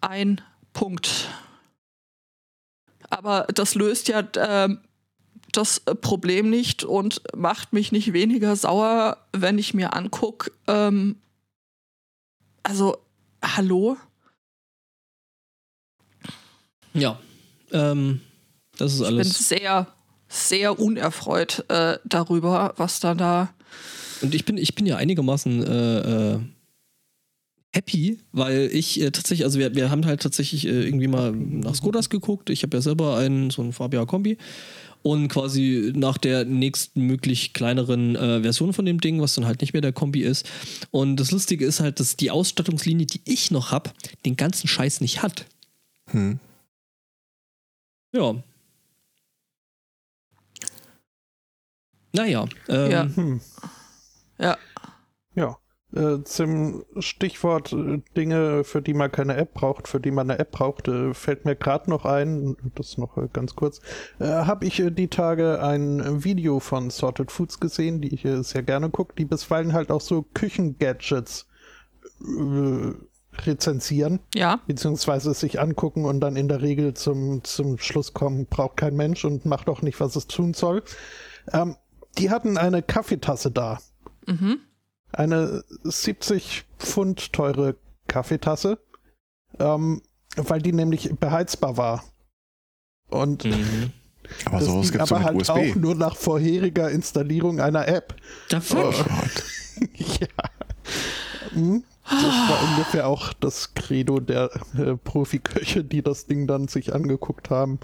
[0.00, 0.40] ein
[0.72, 1.28] Punkt.
[3.08, 4.80] Aber das löst ja ähm,
[5.52, 11.16] das Problem nicht und macht mich nicht weniger sauer, wenn ich mir angucke, ähm,
[12.62, 12.98] also,
[13.42, 13.96] hallo?
[16.92, 17.18] Ja.
[17.72, 18.20] Ähm,
[18.78, 19.48] das ist Ich bin alles.
[19.48, 19.86] sehr,
[20.28, 23.52] sehr unerfreut äh, darüber, was dann da.
[24.22, 26.40] Und ich bin, ich bin ja einigermaßen äh, äh,
[27.72, 31.74] happy, weil ich äh, tatsächlich, also wir, wir haben halt tatsächlich äh, irgendwie mal nach
[31.74, 32.50] Skodas geguckt.
[32.50, 34.38] Ich habe ja selber einen, so einen Fabia Kombi.
[35.02, 39.62] Und quasi nach der nächsten möglich kleineren äh, Version von dem Ding, was dann halt
[39.62, 40.46] nicht mehr der Kombi ist.
[40.90, 43.90] Und das Lustige ist halt, dass die Ausstattungslinie, die ich noch habe,
[44.26, 45.46] den ganzen Scheiß nicht hat.
[46.10, 46.38] Hm.
[48.12, 48.34] Ja.
[52.12, 52.46] Naja.
[52.68, 53.02] Ähm, Ja.
[53.14, 53.40] Hm.
[54.38, 54.58] Ja.
[55.34, 55.56] Ja.
[55.92, 60.38] Äh, zum Stichwort äh, Dinge, für die man keine App braucht, für die man eine
[60.38, 63.80] App braucht, äh, fällt mir gerade noch ein, das noch äh, ganz kurz,
[64.20, 69.14] habe ich die Tage ein Video von Sorted Foods gesehen, die ich sehr gerne gucke,
[69.16, 71.48] die bisweilen halt auch so Küchengadgets
[72.20, 72.92] äh,
[73.46, 74.60] rezensieren, Ja.
[74.66, 79.24] beziehungsweise sich angucken und dann in der Regel zum, zum Schluss kommen, braucht kein Mensch
[79.24, 80.82] und macht auch nicht, was es tun soll.
[81.52, 81.76] Ähm,
[82.18, 83.78] die hatten eine Kaffeetasse da
[84.26, 84.58] Mhm.
[85.12, 87.76] eine 70 Pfund teure
[88.06, 88.78] Kaffeetasse,
[89.58, 90.02] ähm,
[90.36, 92.04] weil die nämlich beheizbar war.
[93.08, 93.92] Und mhm.
[94.44, 95.50] Aber sowas ging gibt es aber halt USB.
[95.50, 98.14] auch nur nach vorheriger Installierung einer App.
[98.60, 98.78] Fuck.
[98.78, 99.44] Oh Gott.
[100.20, 100.28] ja.
[101.52, 101.82] Hm?
[102.10, 107.50] Das war ungefähr auch das Credo der äh, Profiköche, die das Ding dann sich angeguckt
[107.50, 107.78] haben.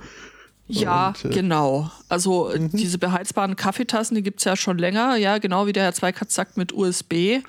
[0.69, 1.91] Ja, Und, äh, genau.
[2.09, 2.71] Also äh, Mhm.
[2.73, 6.35] diese beheizbaren Kaffeetassen, die gibt es ja schon länger, ja, genau wie der Herr Zweikatz
[6.35, 7.41] sagt mit USB.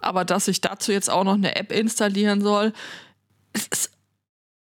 [0.00, 2.72] Aber dass ich dazu jetzt auch noch eine App installieren soll,
[3.52, 3.90] es ist,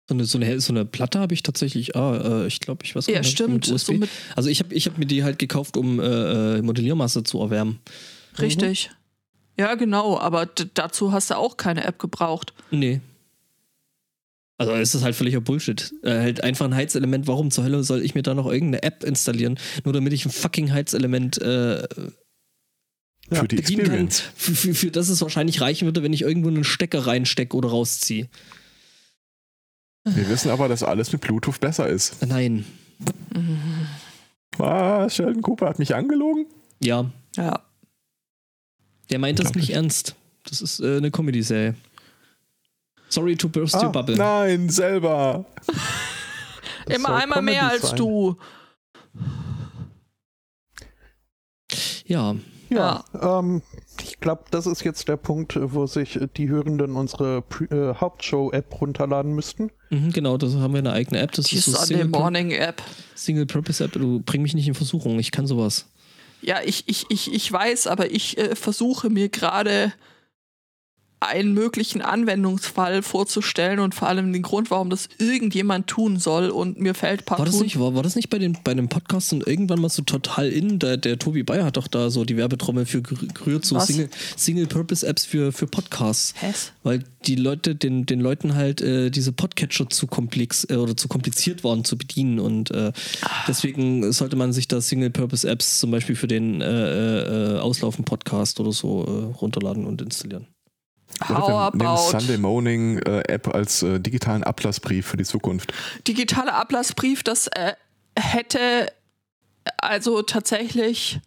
[0.08, 2.96] So eine, so eine, so eine Platte habe ich tatsächlich, ah, äh, ich glaube, ich
[2.96, 3.54] weiß gar ja, nicht, stimmt.
[3.54, 3.86] mit USB.
[3.86, 7.24] So mit, also ich habe ich hab mir die halt gekauft, um äh, äh, Modelliermasse
[7.24, 7.80] zu erwärmen.
[8.40, 8.90] richtig.
[9.60, 10.18] Ja, genau.
[10.18, 12.54] Aber dazu hast du auch keine App gebraucht.
[12.72, 13.02] Nee.
[14.58, 15.94] Also es ist halt völliger Bullshit.
[16.02, 19.04] Äh, halt einfach ein Heizelement, warum zur Hölle soll ich mir da noch irgendeine App
[19.04, 21.88] installieren, nur damit ich ein fucking Heizelement äh,
[23.32, 24.24] Für die bedienen kann, Experience.
[24.36, 27.70] für, für, für das es wahrscheinlich reichen würde, wenn ich irgendwo einen Stecker reinstecke oder
[27.70, 28.30] rausziehe.
[30.06, 32.26] Wir wissen aber, dass alles mit Bluetooth besser ist.
[32.26, 32.66] Nein.
[34.58, 36.46] Ah, Sheldon Cooper hat mich angelogen.
[36.82, 37.62] Ja, Ja.
[39.10, 40.16] Der meint das nicht ernst.
[40.50, 41.76] Das ist äh, eine Comedy-Serie.
[43.10, 44.16] Sorry to burst Ah, your bubble.
[44.16, 45.46] Nein, selber.
[46.88, 47.98] Immer einmal mehr Comedy als sein.
[47.98, 48.38] du.
[52.06, 52.36] Ja,
[52.70, 53.62] Ja, ähm,
[54.04, 59.34] ich glaube, das ist jetzt der Punkt, wo sich die Hörenden unsere äh, Hauptshow-App runterladen
[59.34, 59.72] müssten.
[59.90, 61.32] mhm, genau, das haben wir eine eigene App.
[61.34, 62.82] Das Die ist so Sunday Morning App.
[63.16, 63.94] Single Purpose App.
[63.94, 65.20] Du bring mich nicht in Versuchung.
[65.20, 65.86] Ich kann sowas.
[66.42, 69.94] Ja, ich, ich, ich, ich weiß, aber ich äh, versuche mir gerade
[71.22, 76.80] einen möglichen Anwendungsfall vorzustellen und vor allem den Grund, warum das irgendjemand tun soll und
[76.80, 79.34] mir fällt War das partout nicht, war, war das nicht bei, den, bei einem Podcast
[79.34, 80.80] und irgendwann mal so total in?
[80.80, 83.88] Der, der Tobi Bayer hat doch da so die Werbetrommel für gerü- gerührt, so Was?
[83.88, 86.34] Single- Single-Purpose-Apps für, für Podcasts.
[86.38, 86.72] Hess?
[86.84, 91.10] Weil die Leute, den, den Leuten halt äh, diese Podcatcher zu komplex äh, oder zu
[91.10, 92.94] kompliziert waren zu bedienen und äh,
[93.48, 99.04] deswegen sollte man sich da Single-Purpose-Apps zum Beispiel für den äh, äh, Auslaufen-Podcast oder so
[99.04, 100.48] äh, runterladen und installieren.
[101.28, 105.74] How about Sunday Morning äh, App als äh, digitalen Ablassbrief für die Zukunft.
[106.08, 107.74] digitaler Ablassbrief, das äh,
[108.18, 108.92] hätte
[109.78, 111.20] also tatsächlich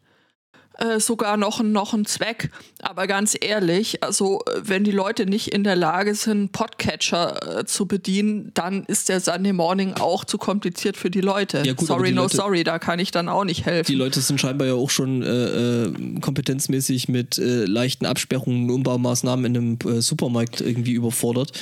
[0.79, 2.51] äh, sogar noch, ein- noch einen Zweck.
[2.81, 7.65] Aber ganz ehrlich, also äh, wenn die Leute nicht in der Lage sind, Podcatcher äh,
[7.65, 11.63] zu bedienen, dann ist der Sunday Morning auch zu kompliziert für die Leute.
[11.65, 13.91] Ja, gut, sorry, no Leute- sorry, da kann ich dann auch nicht helfen.
[13.93, 19.45] Die Leute sind scheinbar ja auch schon äh, äh, kompetenzmäßig mit leichten Absperrungen und Umbaumaßnahmen
[19.45, 21.53] in einem Supermarkt irgendwie überfordert.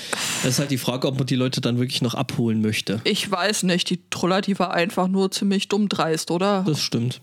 [0.43, 3.01] Das ist halt die Frage, ob man die Leute dann wirklich noch abholen möchte.
[3.05, 6.65] ich weiß nicht, die Troller, die war einfach nur ziemlich dumm dreist, oder?
[6.67, 7.21] Das stimmt.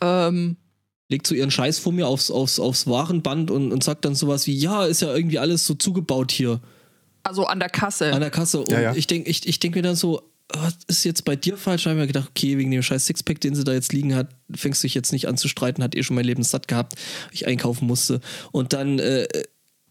[0.00, 0.56] Ähm,
[1.08, 4.46] Legt so ihren Scheiß vor mir aufs, aufs, aufs Warenband und, und sagt dann sowas
[4.46, 6.60] wie, ja, ist ja irgendwie alles so zugebaut hier
[7.28, 8.12] also an der Kasse.
[8.12, 8.60] an der Kasse.
[8.60, 8.94] Und Ja, ja.
[8.94, 11.84] ich denke ich, ich denk mir dann so, was ist jetzt bei dir falsch?
[11.84, 14.14] Da habe ich mir gedacht, okay, wegen dem scheiß Sixpack, den sie da jetzt liegen
[14.14, 16.68] hat, fängst du dich jetzt nicht an zu streiten, hat eh schon mein Leben satt
[16.68, 16.94] gehabt,
[17.30, 18.20] ich einkaufen musste.
[18.50, 19.28] Und dann äh,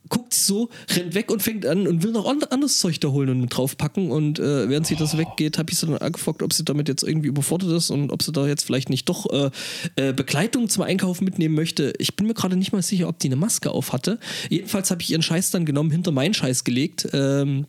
[0.09, 3.09] guckt sie so, rennt weg und fängt an und will noch an- anderes Zeug da
[3.09, 4.11] holen und draufpacken.
[4.11, 7.03] Und äh, während sie das weggeht, habe ich sie dann angefragt, ob sie damit jetzt
[7.03, 9.49] irgendwie überfordert ist und ob sie da jetzt vielleicht nicht doch äh,
[9.95, 11.93] äh, Begleitung zum Einkaufen mitnehmen möchte.
[11.99, 14.19] Ich bin mir gerade nicht mal sicher, ob die eine Maske auf hatte.
[14.49, 17.07] Jedenfalls habe ich ihren Scheiß dann genommen, hinter meinen Scheiß gelegt.
[17.13, 17.67] Ähm,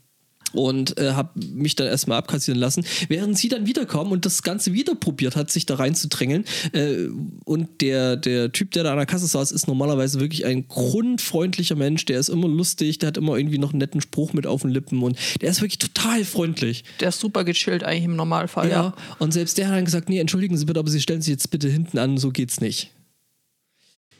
[0.53, 2.85] und äh, habe mich dann erstmal abkassieren lassen.
[3.09, 6.45] Während sie dann wiederkam und das Ganze wieder probiert hat, sich da reinzudrängeln.
[6.73, 7.09] Äh,
[7.45, 11.77] und der, der Typ, der da an der Kasse saß, ist normalerweise wirklich ein grundfreundlicher
[11.77, 12.05] Mensch.
[12.07, 14.70] Der ist immer lustig, der hat immer irgendwie noch einen netten Spruch mit auf den
[14.70, 16.85] Lippen und der ist wirklich total freundlich.
[17.01, 18.83] Der ist super gechillt eigentlich im Normalfall, Ja.
[18.83, 18.95] ja.
[19.19, 21.51] Und selbst der hat dann gesagt, nee, entschuldigen Sie bitte, aber Sie stellen sich jetzt
[21.51, 22.91] bitte hinten an, so geht's nicht.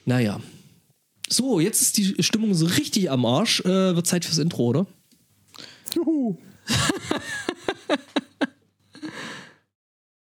[0.05, 0.41] Naja.
[1.29, 3.61] So, jetzt ist die Stimmung so richtig am Arsch.
[3.61, 4.87] Äh, wird Zeit fürs Intro, oder?
[5.99, 6.39] Juhu.